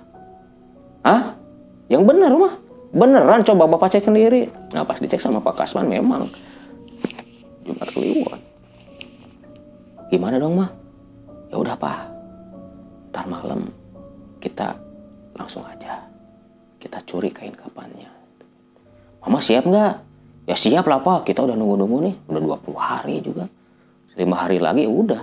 Hah? 1.03 1.35
yang 1.91 2.07
bener 2.07 2.31
mah. 2.33 2.53
Beneran 2.93 3.43
coba 3.43 3.67
bapak 3.67 3.93
cek 3.93 4.07
sendiri. 4.07 4.47
Nah 4.71 4.87
pas 4.87 4.97
dicek 4.97 5.19
sama 5.19 5.41
Pak 5.41 5.65
Kasman 5.65 5.89
memang. 5.89 6.29
Jumat 7.67 7.89
Kliwon 7.91 8.53
gimana 10.13 10.37
dong 10.37 10.61
mah? 10.61 10.69
Ya 11.49 11.57
udah 11.57 11.73
pak. 11.73 12.05
Ntar 13.09 13.25
malam 13.25 13.65
kita 14.37 14.77
langsung 15.33 15.65
aja. 15.65 16.05
Kita 16.77 17.01
curi 17.01 17.33
kain 17.33 17.57
kapannya. 17.57 18.13
Mama 19.25 19.41
siap 19.41 19.65
nggak? 19.65 19.93
Ya 20.45 20.53
siap 20.53 20.85
lah 20.85 21.01
pak. 21.01 21.25
Kita 21.25 21.41
udah 21.41 21.57
nunggu-nunggu 21.57 21.97
nih. 22.05 22.15
Udah 22.29 22.41
20 22.61 22.77
hari 22.77 23.25
juga 23.25 23.49
lima 24.17 24.35
hari 24.45 24.57
lagi 24.61 24.85
udah. 24.85 25.21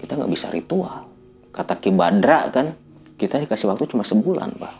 Kita 0.00 0.16
nggak 0.16 0.32
bisa 0.32 0.48
ritual. 0.52 1.08
Kata 1.54 1.78
Ki 1.78 1.94
Badra 1.94 2.50
kan 2.50 2.72
kita 3.14 3.38
dikasih 3.40 3.70
waktu 3.70 3.86
cuma 3.88 4.02
sebulan 4.02 4.58
pak. 4.58 4.74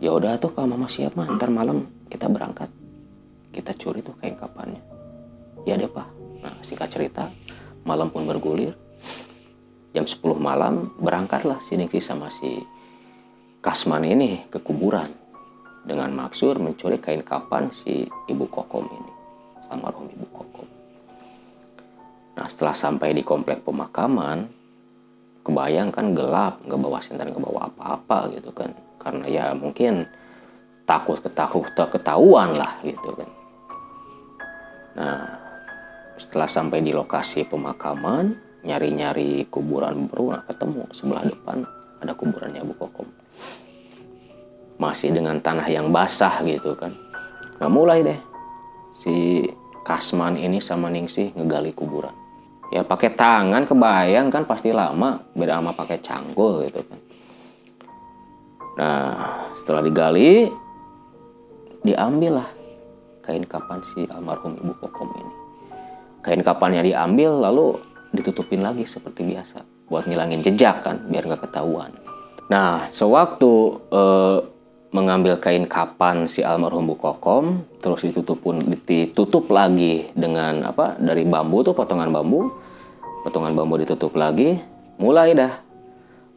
Ya 0.00 0.10
udah 0.12 0.40
tuh 0.40 0.52
kalau 0.52 0.74
mama 0.74 0.88
siap 0.88 1.14
mah. 1.16 1.28
Ntar 1.28 1.52
malam 1.52 1.86
kita 2.08 2.26
berangkat. 2.26 2.68
Kita 3.50 3.74
curi 3.76 4.00
tuh 4.00 4.16
kain 4.18 4.34
kapannya 4.34 4.90
ya 5.68 5.76
deh 5.76 5.90
pak. 5.90 6.08
Nah 6.40 6.54
singkat 6.64 6.88
cerita 6.92 7.28
malam 7.84 8.08
pun 8.08 8.24
bergulir. 8.24 8.76
Jam 9.90 10.06
10 10.06 10.22
malam 10.38 10.94
berangkatlah 11.02 11.58
si 11.58 11.74
Nixi 11.74 11.98
sama 11.98 12.30
si 12.30 12.62
Kasman 13.58 14.06
ini 14.06 14.46
ke 14.46 14.62
kuburan. 14.62 15.10
Dengan 15.80 16.12
maksud 16.14 16.60
mencuri 16.60 17.02
kain 17.02 17.24
kapan 17.26 17.72
si 17.74 18.06
ibu 18.30 18.46
kokom 18.46 18.86
ini. 18.86 19.12
Almarhum 19.72 20.06
ibu 20.12 20.26
kokom 20.30 20.49
nah 22.40 22.48
setelah 22.48 22.72
sampai 22.72 23.12
di 23.12 23.20
komplek 23.20 23.60
pemakaman 23.60 24.48
kebayang 25.44 25.88
kan 25.92 26.12
gelap 26.12 26.60
nggak 26.64 26.80
bawa 26.80 26.98
senter 27.00 27.28
nggak 27.28 27.44
bawa 27.44 27.68
apa-apa 27.72 28.32
gitu 28.36 28.52
kan. 28.52 28.72
Karena 29.00 29.24
ya 29.28 29.44
mungkin 29.56 30.04
takut 30.84 31.20
ketakut 31.20 31.72
ketahuan 31.72 32.56
lah 32.56 32.76
gitu 32.84 33.12
kan. 33.16 33.30
Nah 35.00 35.20
setelah 36.20 36.48
sampai 36.48 36.84
di 36.84 36.92
lokasi 36.92 37.48
pemakaman 37.48 38.36
nyari-nyari 38.60 39.48
kuburan 39.48 40.08
baru 40.12 40.36
nah 40.36 40.42
ketemu 40.44 40.84
sebelah 40.92 41.24
depan 41.24 41.64
ada 42.00 42.12
kuburannya 42.12 42.60
Bu 42.60 42.74
Kokom. 42.76 43.08
Masih 44.76 45.12
dengan 45.12 45.40
tanah 45.40 45.68
yang 45.68 45.88
basah 45.88 46.44
gitu 46.44 46.76
kan. 46.76 46.92
Nah 47.60 47.68
mulai 47.72 48.04
deh 48.04 48.20
si 48.96 49.44
Kasman 49.80 50.36
ini 50.36 50.60
sama 50.60 50.92
Ningsih 50.92 51.32
ngegali 51.32 51.72
kuburan 51.72 52.19
ya 52.70 52.86
pakai 52.86 53.10
tangan 53.18 53.66
kebayang 53.66 54.30
kan 54.30 54.46
pasti 54.46 54.70
lama 54.70 55.18
beda 55.34 55.58
sama 55.58 55.74
pakai 55.74 55.98
cangkul 55.98 56.64
gitu 56.70 56.80
kan. 56.86 57.00
Nah 58.78 59.12
setelah 59.58 59.82
digali 59.82 60.46
diambil 61.82 62.40
lah 62.40 62.48
kain 63.26 63.42
kapan 63.44 63.82
si 63.82 64.06
almarhum 64.06 64.54
ibu 64.54 64.72
Kokom 64.78 65.10
ini. 65.18 65.34
Kain 66.22 66.40
kapannya 66.46 66.86
diambil 66.86 67.42
lalu 67.42 67.74
ditutupin 68.14 68.62
lagi 68.62 68.86
seperti 68.86 69.26
biasa 69.26 69.90
buat 69.90 70.06
ngilangin 70.06 70.42
jejak 70.46 70.86
kan 70.86 70.96
biar 71.10 71.26
nggak 71.26 71.50
ketahuan. 71.50 71.90
Nah 72.50 72.86
sewaktu 72.94 73.52
eh, 73.90 74.38
mengambil 74.90 75.38
kain 75.38 75.66
kapan 75.70 76.26
si 76.26 76.42
almarhum 76.42 76.86
Bu 76.90 76.98
Kokom 76.98 77.62
terus 77.78 78.02
ditutup 78.02 78.42
pun 78.42 78.58
ditutup 78.86 79.46
lagi 79.50 80.10
dengan 80.18 80.66
apa 80.66 80.98
dari 80.98 81.22
bambu 81.22 81.62
tuh 81.62 81.74
potongan 81.74 82.10
bambu 82.10 82.50
potongan 83.22 83.52
bambu 83.52 83.80
ditutup 83.80 84.16
lagi 84.16 84.60
mulai 85.00 85.32
dah 85.36 85.52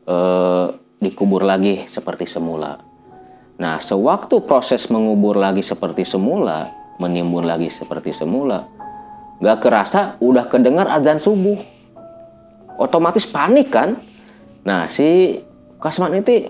eh, 0.07 0.65
dikubur 1.03 1.43
lagi 1.43 1.83
seperti 1.83 2.23
semula. 2.23 2.79
Nah 3.59 3.77
sewaktu 3.77 4.43
proses 4.47 4.87
mengubur 4.87 5.35
lagi 5.35 5.61
seperti 5.61 6.07
semula 6.07 6.71
menimbun 6.97 7.43
lagi 7.43 7.67
seperti 7.67 8.15
semula 8.15 8.65
nggak 9.43 9.59
kerasa 9.59 10.15
udah 10.23 10.47
kedengar 10.47 10.87
azan 10.87 11.19
subuh. 11.19 11.59
Otomatis 12.79 13.27
panik 13.27 13.69
kan? 13.69 13.99
Nah 14.63 14.87
si 14.87 15.37
Kasman 15.83 16.15
itu 16.15 16.47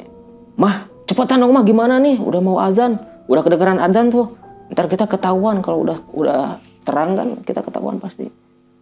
mah 0.53 0.85
cepetan 1.09 1.41
dong 1.41 1.51
mah 1.51 1.65
gimana 1.65 1.97
nih? 1.97 2.21
Udah 2.21 2.41
mau 2.41 2.61
azan 2.61 3.01
udah 3.25 3.41
kedengeran 3.41 3.81
azan 3.81 4.13
tuh. 4.13 4.37
Ntar 4.69 4.85
kita 4.89 5.05
ketahuan 5.09 5.65
kalau 5.65 5.85
udah 5.85 5.97
udah 6.13 6.39
terang 6.85 7.17
kan 7.17 7.27
kita 7.41 7.65
ketahuan 7.65 7.97
pasti. 7.97 8.29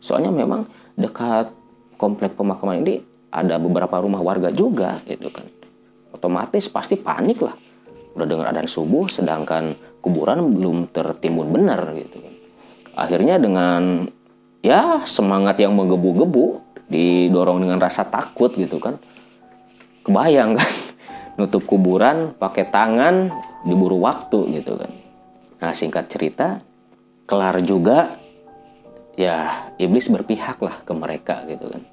Soalnya 0.02 0.34
memang 0.34 0.66
dekat 1.02 1.50
komplek 1.98 2.38
pemakaman 2.38 2.86
ini 2.86 3.02
ada 3.32 3.58
beberapa 3.58 3.98
rumah 3.98 4.22
warga 4.22 4.54
juga 4.54 5.00
gitu 5.08 5.32
kan. 5.34 5.48
Otomatis 6.12 6.68
pasti 6.68 7.00
panik 7.00 7.40
lah. 7.42 7.56
Udah 8.12 8.28
dengar 8.28 8.52
azan 8.52 8.68
subuh 8.68 9.08
sedangkan 9.08 9.72
kuburan 10.04 10.44
belum 10.52 10.92
tertimbun 10.92 11.50
benar 11.50 11.96
gitu 11.96 12.20
kan. 12.20 12.34
Akhirnya 13.00 13.40
dengan 13.40 14.06
ya 14.60 15.02
semangat 15.08 15.58
yang 15.64 15.72
menggebu-gebu 15.74 16.60
didorong 16.92 17.64
dengan 17.64 17.80
rasa 17.80 18.04
takut 18.04 18.52
gitu 18.54 18.78
kan. 18.78 19.00
Kebayang 20.04 20.60
kan 20.60 20.72
nutup 21.40 21.64
kuburan 21.64 22.36
pakai 22.36 22.68
tangan 22.68 23.32
diburu 23.64 24.04
waktu 24.04 24.60
gitu 24.60 24.76
kan. 24.76 24.92
Nah 25.64 25.72
singkat 25.72 26.12
cerita, 26.12 26.60
kelar 27.30 27.64
juga 27.64 28.21
ya 29.20 29.68
iblis 29.80 30.08
berpihak 30.08 30.60
lah 30.62 30.84
ke 30.84 30.94
mereka 30.96 31.44
gitu 31.48 31.68
kan. 31.68 31.84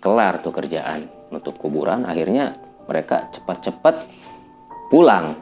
Kelar 0.00 0.40
tuh 0.40 0.54
kerjaan 0.54 1.06
nutup 1.30 1.54
kuburan, 1.60 2.08
akhirnya 2.08 2.56
mereka 2.88 3.30
cepat-cepat 3.30 3.94
pulang. 4.90 5.36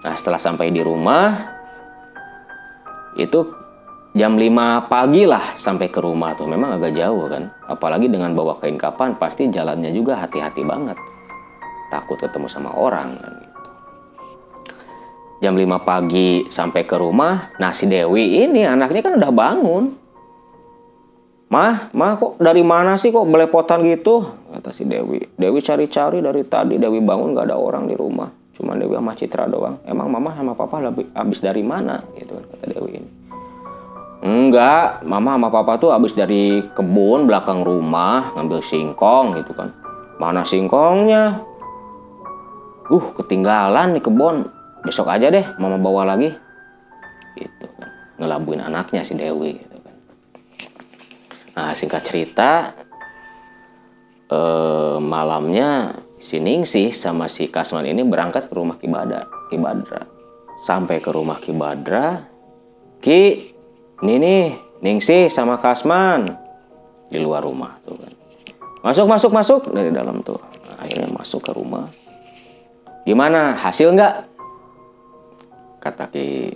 Nah 0.00 0.14
setelah 0.16 0.40
sampai 0.40 0.72
di 0.72 0.80
rumah, 0.80 1.36
itu 3.20 3.40
jam 4.16 4.34
5 4.34 4.90
pagi 4.90 5.22
lah 5.22 5.54
sampai 5.54 5.86
ke 5.86 6.02
rumah 6.02 6.34
tuh 6.34 6.50
memang 6.50 6.82
agak 6.82 6.98
jauh 6.98 7.30
kan 7.30 7.46
apalagi 7.70 8.10
dengan 8.10 8.34
bawa 8.34 8.58
kain 8.58 8.74
kapan 8.74 9.14
pasti 9.14 9.46
jalannya 9.46 9.94
juga 9.94 10.18
hati-hati 10.18 10.66
banget 10.66 10.98
takut 11.94 12.18
ketemu 12.18 12.50
sama 12.50 12.74
orang 12.74 13.14
kan. 13.18 13.34
Jam 15.40 15.56
5 15.56 15.66
pagi 15.82 16.44
sampai 16.46 16.84
ke 16.84 16.96
rumah 17.00 17.52
nah 17.56 17.72
si 17.72 17.88
Dewi 17.88 18.44
ini 18.44 18.64
anaknya 18.64 19.00
kan 19.00 19.16
udah 19.16 19.32
bangun 19.32 19.84
Mah, 21.50 21.90
mah 21.90 22.14
kok 22.14 22.38
dari 22.38 22.62
mana 22.62 22.94
sih 22.94 23.10
kok 23.10 23.26
belepotan 23.26 23.82
gitu? 23.82 24.22
Kata 24.54 24.70
si 24.70 24.86
Dewi. 24.86 25.18
Dewi 25.34 25.58
cari-cari 25.58 26.22
dari 26.22 26.46
tadi 26.46 26.78
Dewi 26.78 27.02
bangun 27.02 27.34
gak 27.34 27.50
ada 27.50 27.58
orang 27.58 27.90
di 27.90 27.98
rumah. 27.98 28.30
Cuma 28.54 28.78
Dewi 28.78 28.94
sama 28.94 29.18
Citra 29.18 29.50
doang. 29.50 29.82
Emang 29.82 30.06
mama 30.14 30.30
sama 30.30 30.54
papa 30.54 30.78
lebih 30.78 31.10
habis 31.10 31.42
dari 31.42 31.66
mana? 31.66 32.06
Gitu 32.14 32.38
kan 32.38 32.44
kata 32.54 32.64
Dewi 32.70 33.02
ini. 33.02 33.10
Enggak, 34.20 35.02
mama 35.02 35.34
sama 35.34 35.48
papa 35.50 35.74
tuh 35.82 35.90
habis 35.90 36.14
dari 36.14 36.62
kebun 36.70 37.26
belakang 37.26 37.66
rumah 37.66 38.30
ngambil 38.38 38.62
singkong 38.62 39.34
gitu 39.42 39.50
kan. 39.50 39.74
Mana 40.22 40.46
singkongnya? 40.46 41.34
Uh, 42.86 43.06
ketinggalan 43.18 43.98
di 43.98 44.00
kebun. 44.04 44.46
Besok 44.80 45.12
aja 45.12 45.28
deh 45.28 45.44
mama 45.60 45.76
bawa 45.76 46.14
lagi. 46.14 46.32
Gitu 47.36 47.66
kan. 47.78 47.90
Ngelabuin 48.20 48.64
anaknya 48.64 49.04
si 49.04 49.16
Dewi 49.16 49.56
gitu 49.60 49.78
kan. 49.80 49.96
Nah, 51.56 51.72
singkat 51.76 52.02
cerita 52.04 52.72
eh, 54.30 54.96
malamnya 55.00 55.92
si 56.20 56.36
Ningsih 56.36 56.92
sama 56.92 57.26
si 57.26 57.48
Kasman 57.48 57.88
ini 57.88 58.04
berangkat 58.04 58.46
ke 58.46 58.54
rumah 58.54 58.76
Kibadra. 58.76 59.24
Kibadra. 59.48 60.04
Sampai 60.60 61.00
ke 61.00 61.08
rumah 61.08 61.40
Kibadra, 61.40 62.20
Ki, 63.00 63.48
ini 64.04 64.14
nih, 64.20 64.44
Ningsih 64.84 65.32
sama 65.32 65.56
Kasman 65.56 66.36
di 67.08 67.16
luar 67.16 67.40
rumah 67.40 67.80
tuh 67.80 67.96
kan. 67.96 68.12
Masuk, 68.84 69.08
masuk, 69.08 69.32
masuk 69.32 69.60
dari 69.72 69.88
dalam 69.88 70.20
tuh. 70.20 70.40
Akhirnya 70.76 71.08
masuk 71.12 71.40
ke 71.48 71.52
rumah. 71.56 71.88
Gimana? 73.08 73.56
Hasil 73.56 73.92
nggak? 73.96 74.29
Kata 75.80 76.12
Ki 76.12 76.52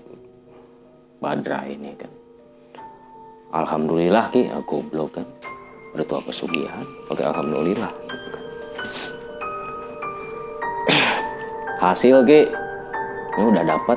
Badra 1.17 1.65
ini 1.65 1.97
kan. 1.97 2.13
Alhamdulillah 3.57 4.29
Ki, 4.29 4.53
aku 4.53 4.85
goblok 4.85 5.17
kan. 5.17 5.27
Ritual 5.97 6.21
pesugihan, 6.29 6.85
pakai 7.09 7.33
alhamdulillah. 7.33 7.89
Hasil 11.81 12.21
Ki, 12.29 12.45
ini 13.41 13.45
udah 13.49 13.65
dapat. 13.65 13.97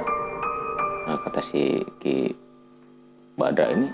Nah 1.11 1.19
kata 1.27 1.43
si 1.43 1.83
Ki 1.99 2.31
Badra 3.35 3.75
ini, 3.75 3.91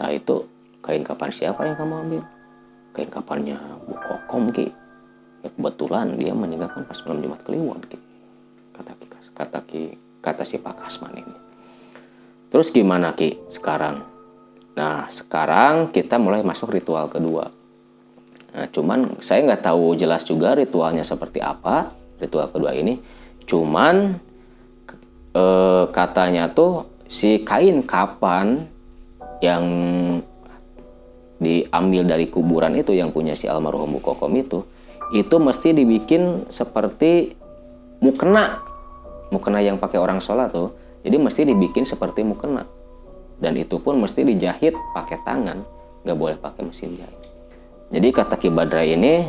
nah 0.00 0.08
itu 0.08 0.40
kain 0.80 1.04
kapan 1.04 1.28
siapa 1.28 1.68
yang 1.68 1.76
kamu 1.76 1.94
ambil? 2.00 2.22
Kain 2.96 3.12
kapannya 3.12 3.60
Bu 3.84 3.92
Kokom 3.92 4.48
Ki. 4.56 4.72
Ya 5.44 5.52
kebetulan 5.52 6.16
dia 6.16 6.32
meninggalkan 6.32 6.88
pas 6.88 6.96
malam 7.04 7.20
Jumat 7.28 7.44
Kliwon 7.44 7.84
Ki. 7.84 8.00
Kata 8.72 8.92
Ki, 8.96 9.04
kata 9.36 9.60
Ki, 9.68 9.82
kata 10.26 10.42
si 10.42 10.58
Pak 10.58 10.82
Kasman 10.82 11.14
ini. 11.14 11.36
Terus 12.50 12.74
gimana 12.74 13.14
Ki 13.14 13.38
sekarang? 13.46 14.02
Nah 14.74 15.06
sekarang 15.06 15.94
kita 15.94 16.18
mulai 16.18 16.42
masuk 16.42 16.74
ritual 16.74 17.06
kedua. 17.06 17.46
Nah, 18.56 18.66
cuman 18.72 19.20
saya 19.20 19.44
nggak 19.46 19.68
tahu 19.68 19.94
jelas 19.94 20.24
juga 20.24 20.56
ritualnya 20.56 21.06
seperti 21.06 21.38
apa 21.38 21.94
ritual 22.18 22.50
kedua 22.50 22.74
ini. 22.74 22.98
Cuman 23.46 24.18
eh, 25.36 25.84
katanya 25.94 26.50
tuh 26.50 26.90
si 27.06 27.46
kain 27.46 27.86
kapan 27.86 28.66
yang 29.38 29.64
diambil 31.36 32.02
dari 32.08 32.26
kuburan 32.32 32.72
itu 32.74 32.96
yang 32.96 33.12
punya 33.12 33.36
si 33.36 33.44
almarhum 33.44 33.92
Bu 33.92 34.00
Kokom 34.00 34.32
itu 34.40 34.64
itu 35.12 35.36
mesti 35.36 35.76
dibikin 35.76 36.48
seperti 36.48 37.36
mukena 38.00 38.64
mukena 39.30 39.58
yang 39.62 39.80
pakai 39.80 39.98
orang 39.98 40.22
sholat 40.22 40.52
tuh 40.54 40.74
jadi 41.06 41.22
mesti 41.22 41.46
dibikin 41.46 41.86
seperti 41.86 42.26
mukena. 42.26 42.66
Dan 43.36 43.54
itu 43.54 43.78
pun 43.78 44.00
mesti 44.00 44.26
dijahit 44.26 44.74
pakai 44.96 45.22
tangan 45.22 45.62
nggak 46.02 46.18
boleh 46.18 46.36
pakai 46.38 46.66
mesin 46.66 46.98
jahit. 46.98 47.22
Jadi 47.94 48.08
kata 48.10 48.34
Ki 48.34 48.50
Badra 48.50 48.82
ini 48.82 49.22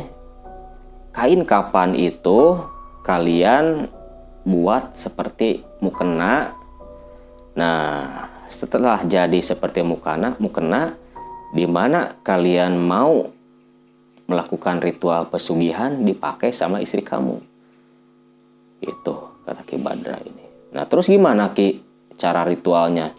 kain 1.14 1.46
kapan 1.46 1.94
itu 1.94 2.58
kalian 3.06 3.86
buat 4.42 4.98
seperti 4.98 5.62
mukena? 5.78 6.50
Nah, 7.54 8.26
setelah 8.50 9.02
jadi 9.06 9.38
seperti 9.38 9.82
mukena, 9.86 10.34
mukena 10.42 10.98
di 11.54 11.66
mana 11.66 12.18
kalian 12.26 12.74
mau 12.74 13.28
melakukan 14.28 14.82
ritual 14.82 15.30
pesugihan 15.30 15.94
dipakai 16.02 16.50
sama 16.50 16.82
istri 16.82 17.06
kamu. 17.06 17.40
Itu 18.82 19.37
kata 19.48 19.64
Ki 19.64 19.80
Badra 19.80 20.20
ini. 20.20 20.44
Nah, 20.76 20.84
terus 20.84 21.08
gimana 21.08 21.56
Ki 21.56 21.80
cara 22.20 22.44
ritualnya? 22.44 23.16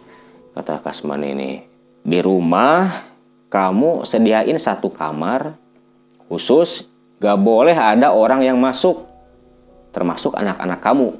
Kata 0.54 0.78
Kasman 0.78 1.26
ini. 1.26 1.66
Di 2.06 2.18
rumah 2.22 2.86
kamu 3.50 4.06
sediain 4.06 4.54
satu 4.54 4.94
kamar 4.94 5.58
khusus 6.30 6.86
gak 7.18 7.38
boleh 7.42 7.74
ada 7.74 8.14
orang 8.14 8.46
yang 8.46 8.56
masuk 8.56 9.10
termasuk 9.90 10.38
anak-anak 10.38 10.78
kamu 10.78 11.18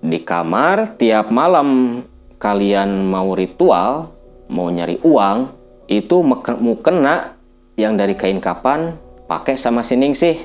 di 0.00 0.18
kamar 0.24 0.96
tiap 0.96 1.28
malam 1.28 2.00
kalian 2.40 3.04
mau 3.04 3.36
ritual, 3.36 4.08
mau 4.48 4.72
nyari 4.72 4.96
uang, 5.04 5.38
itu 5.92 6.24
mau 6.24 6.76
kena 6.80 7.36
yang 7.76 8.00
dari 8.00 8.16
kain 8.16 8.40
kapan 8.40 8.96
pakai 9.28 9.60
sama 9.60 9.84
si 9.84 10.00
Ningsih. 10.00 10.40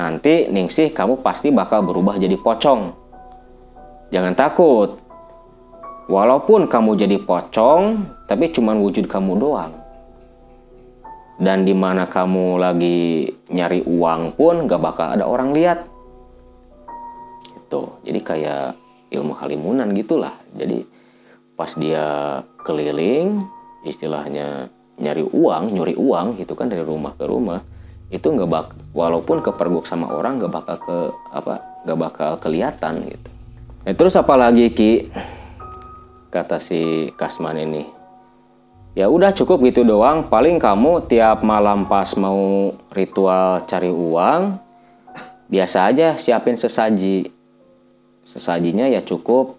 Nanti 0.00 0.48
Ningsih 0.48 0.96
kamu 0.96 1.20
pasti 1.20 1.52
bakal 1.52 1.84
berubah 1.84 2.16
jadi 2.16 2.40
pocong. 2.40 2.96
Jangan 4.08 4.32
takut. 4.32 4.96
Walaupun 6.08 6.64
kamu 6.66 6.96
jadi 6.96 7.20
pocong, 7.20 8.00
tapi 8.24 8.48
cuman 8.48 8.80
wujud 8.80 9.04
kamu 9.04 9.36
doang. 9.36 9.76
Dan 11.36 11.68
di 11.68 11.76
mana 11.76 12.08
kamu 12.08 12.56
lagi 12.56 13.28
nyari 13.52 13.84
uang 13.84 14.40
pun 14.40 14.64
gak 14.64 14.80
bakal 14.80 15.12
ada 15.12 15.28
orang 15.28 15.52
lihat. 15.52 15.84
Itu. 17.60 18.00
Jadi 18.02 18.20
kayak 18.24 18.80
ilmu 19.10 19.34
halimunan 19.36 19.90
gitulah 19.90 20.38
jadi 20.54 20.86
pas 21.58 21.74
dia 21.76 22.40
keliling 22.62 23.42
istilahnya 23.82 24.70
nyari 24.96 25.26
uang 25.26 25.74
nyuri 25.74 25.98
uang 25.98 26.38
gitu 26.38 26.54
kan 26.54 26.70
dari 26.70 26.86
rumah 26.86 27.12
ke 27.18 27.26
rumah 27.26 27.60
itu 28.10 28.26
nggak 28.26 28.50
bak 28.50 28.66
walaupun 28.90 29.38
kepergok 29.38 29.86
sama 29.86 30.10
orang 30.10 30.42
nggak 30.42 30.50
bakal 30.50 30.76
ke 30.82 30.98
apa 31.30 31.54
nggak 31.86 31.98
bakal 31.98 32.30
kelihatan 32.42 33.06
gitu. 33.06 33.30
Nah, 33.86 33.94
terus 33.94 34.18
apa 34.18 34.34
lagi 34.34 34.66
ki? 34.74 35.08
Kata 36.28 36.58
si 36.58 37.10
Kasman 37.14 37.58
ini. 37.58 37.82
Ya 38.98 39.06
udah 39.06 39.30
cukup 39.30 39.62
gitu 39.66 39.86
doang. 39.86 40.26
Paling 40.26 40.58
kamu 40.58 41.06
tiap 41.06 41.46
malam 41.46 41.86
pas 41.86 42.10
mau 42.18 42.74
ritual 42.90 43.62
cari 43.70 43.90
uang 43.90 44.58
biasa 45.46 45.90
aja 45.90 46.18
siapin 46.18 46.58
sesaji. 46.58 47.30
Sesajinya 48.26 48.90
ya 48.90 49.00
cukup. 49.06 49.58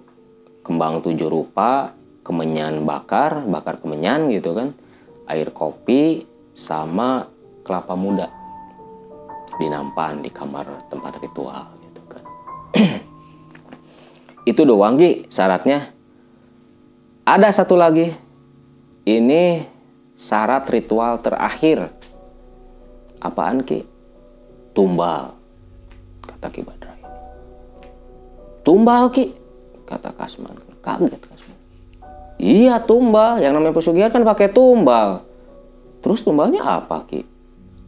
Kembang 0.61 1.01
tujuh 1.01 1.25
rupa, 1.25 1.89
kemenyan 2.21 2.85
bakar, 2.85 3.41
bakar 3.49 3.81
kemenyan 3.81 4.29
gitu 4.29 4.53
kan, 4.53 4.77
air 5.25 5.49
kopi 5.49 6.29
sama 6.53 7.25
kelapa 7.65 7.97
muda 7.97 8.40
dinampan 9.62 10.26
di 10.26 10.34
kamar 10.34 10.89
tempat 10.89 11.22
ritual 11.22 11.78
gitu 11.86 12.01
kan. 12.09 12.24
Itu 14.49 14.66
doang 14.66 14.97
Gi 14.97 15.30
syaratnya. 15.30 15.93
Ada 17.22 17.62
satu 17.62 17.78
lagi. 17.78 18.09
Ini 19.05 19.62
syarat 20.18 20.66
ritual 20.74 21.22
terakhir. 21.22 21.93
Apaan 23.22 23.62
Ki? 23.62 23.86
Tumbal. 24.74 25.38
Kata 26.26 26.49
Ki 26.49 26.66
Badra 26.66 26.91
tumbal 28.62 29.09
ki 29.09 29.34
kata 29.89 30.14
Kasman 30.14 30.55
kaget 30.82 31.22
Kasman 31.22 31.57
iya 32.38 32.78
tumbal 32.82 33.41
yang 33.41 33.57
namanya 33.57 33.76
pesugihan 33.76 34.14
kan 34.14 34.22
pakai 34.22 34.49
tumbal 34.53 35.26
terus 36.01 36.22
tumbalnya 36.22 36.62
apa 36.62 37.05
ki 37.09 37.26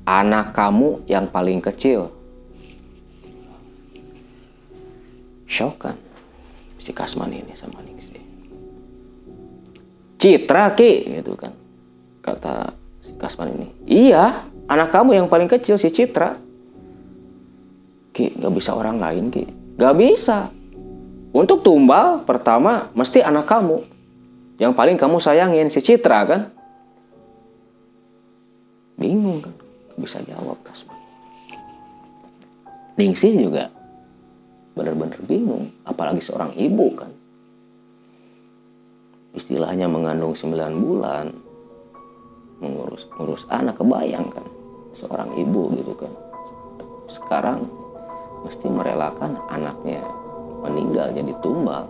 anak 0.03 0.51
kamu 0.51 1.07
yang 1.07 1.27
paling 1.31 1.63
kecil 1.63 2.11
shock 5.47 5.85
kan 5.85 5.97
si 6.81 6.91
Kasman 6.91 7.31
ini 7.31 7.55
sama 7.55 7.79
Ningsih. 7.79 8.19
Citra 10.19 10.75
ki 10.75 11.21
gitu 11.21 11.39
kan 11.39 11.55
kata 12.19 12.75
si 12.99 13.15
Kasman 13.15 13.55
ini. 13.55 13.67
Iya, 13.87 14.43
anak 14.67 14.91
kamu 14.91 15.15
yang 15.15 15.27
paling 15.31 15.47
kecil 15.47 15.79
si 15.79 15.87
Citra. 15.93 16.35
Ki, 18.13 18.35
gak 18.35 18.53
bisa 18.53 18.75
orang 18.75 18.99
lain 18.99 19.31
ki. 19.31 19.75
Gak 19.79 19.95
bisa. 19.95 20.51
Untuk 21.33 21.65
tumbal 21.65 22.21
pertama 22.27 22.91
mesti 22.93 23.23
anak 23.23 23.47
kamu. 23.47 23.83
Yang 24.61 24.73
paling 24.77 24.97
kamu 24.99 25.17
sayangin 25.17 25.71
si 25.71 25.79
Citra 25.81 26.19
kan. 26.27 26.41
Bingung 28.99 29.41
kan. 29.41 29.62
Bisa 29.97 30.19
jawab 30.25 30.57
Kasman. 30.65 30.97
Ningsih 32.93 33.33
juga 33.49 33.69
benar-benar 34.73 35.21
bingung 35.25 35.69
apalagi 35.85 36.21
seorang 36.21 36.53
ibu 36.57 36.87
kan. 36.97 37.11
Istilahnya 39.33 39.89
mengandung 39.89 40.37
9 40.37 40.53
bulan 40.77 41.33
mengurus 42.61 43.09
ngurus 43.17 43.43
anak 43.49 43.81
kebayang 43.81 44.29
kan 44.29 44.45
seorang 44.93 45.33
ibu 45.37 45.73
gitu 45.73 45.93
kan. 45.97 46.13
Sekarang 47.09 47.65
mesti 48.45 48.69
merelakan 48.69 49.41
anaknya 49.49 50.05
meninggal 50.61 51.11
jadi 51.11 51.33
tumbal 51.41 51.89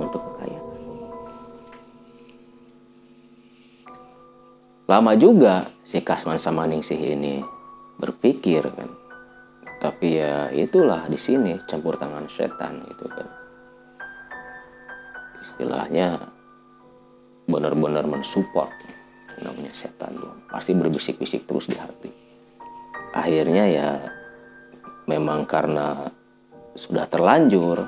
untuk 0.00 0.20
kekayaan 0.32 0.69
lama 4.90 5.14
juga 5.14 5.70
si 5.86 6.02
Kasman 6.02 6.34
sama 6.34 6.66
Ningsih 6.66 6.98
ini 6.98 7.38
berpikir 7.94 8.66
kan. 8.74 8.90
Tapi 9.78 10.18
ya 10.18 10.50
itulah 10.50 11.06
di 11.06 11.14
sini 11.14 11.54
campur 11.70 11.94
tangan 11.94 12.26
setan 12.26 12.82
gitu 12.90 13.06
kan. 13.06 13.28
Istilahnya 15.38 16.18
benar-benar 17.46 18.02
mensupport 18.10 18.74
namanya 19.40 19.72
setan 19.72 20.12
dong 20.12 20.42
pasti 20.50 20.74
berbisik-bisik 20.74 21.46
terus 21.46 21.70
di 21.70 21.78
hati. 21.78 22.10
Akhirnya 23.14 23.64
ya 23.70 23.90
memang 25.06 25.46
karena 25.46 26.10
sudah 26.74 27.06
terlanjur 27.06 27.78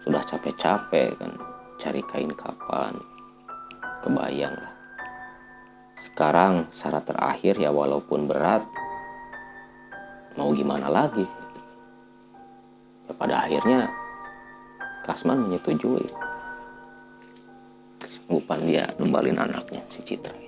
sudah 0.00 0.24
capek-capek 0.24 1.20
kan 1.20 1.32
cari 1.76 2.00
kain 2.08 2.32
kapan 2.32 2.96
kebayang 4.02 4.56
lah 4.56 4.77
sekarang 5.98 6.70
syarat 6.70 7.02
terakhir 7.04 7.58
ya 7.58 7.74
walaupun 7.74 8.30
berat 8.30 8.62
mau 10.38 10.54
gimana 10.54 10.86
lagi? 10.86 11.26
Ya, 13.10 13.12
pada 13.18 13.42
akhirnya 13.42 13.90
Kasman 15.02 15.48
menyetujui. 15.48 16.06
Kesanggupan 17.98 18.62
dia 18.62 18.86
numbalin 19.00 19.40
anaknya 19.40 19.82
si 19.90 20.00
Citra 20.06 20.47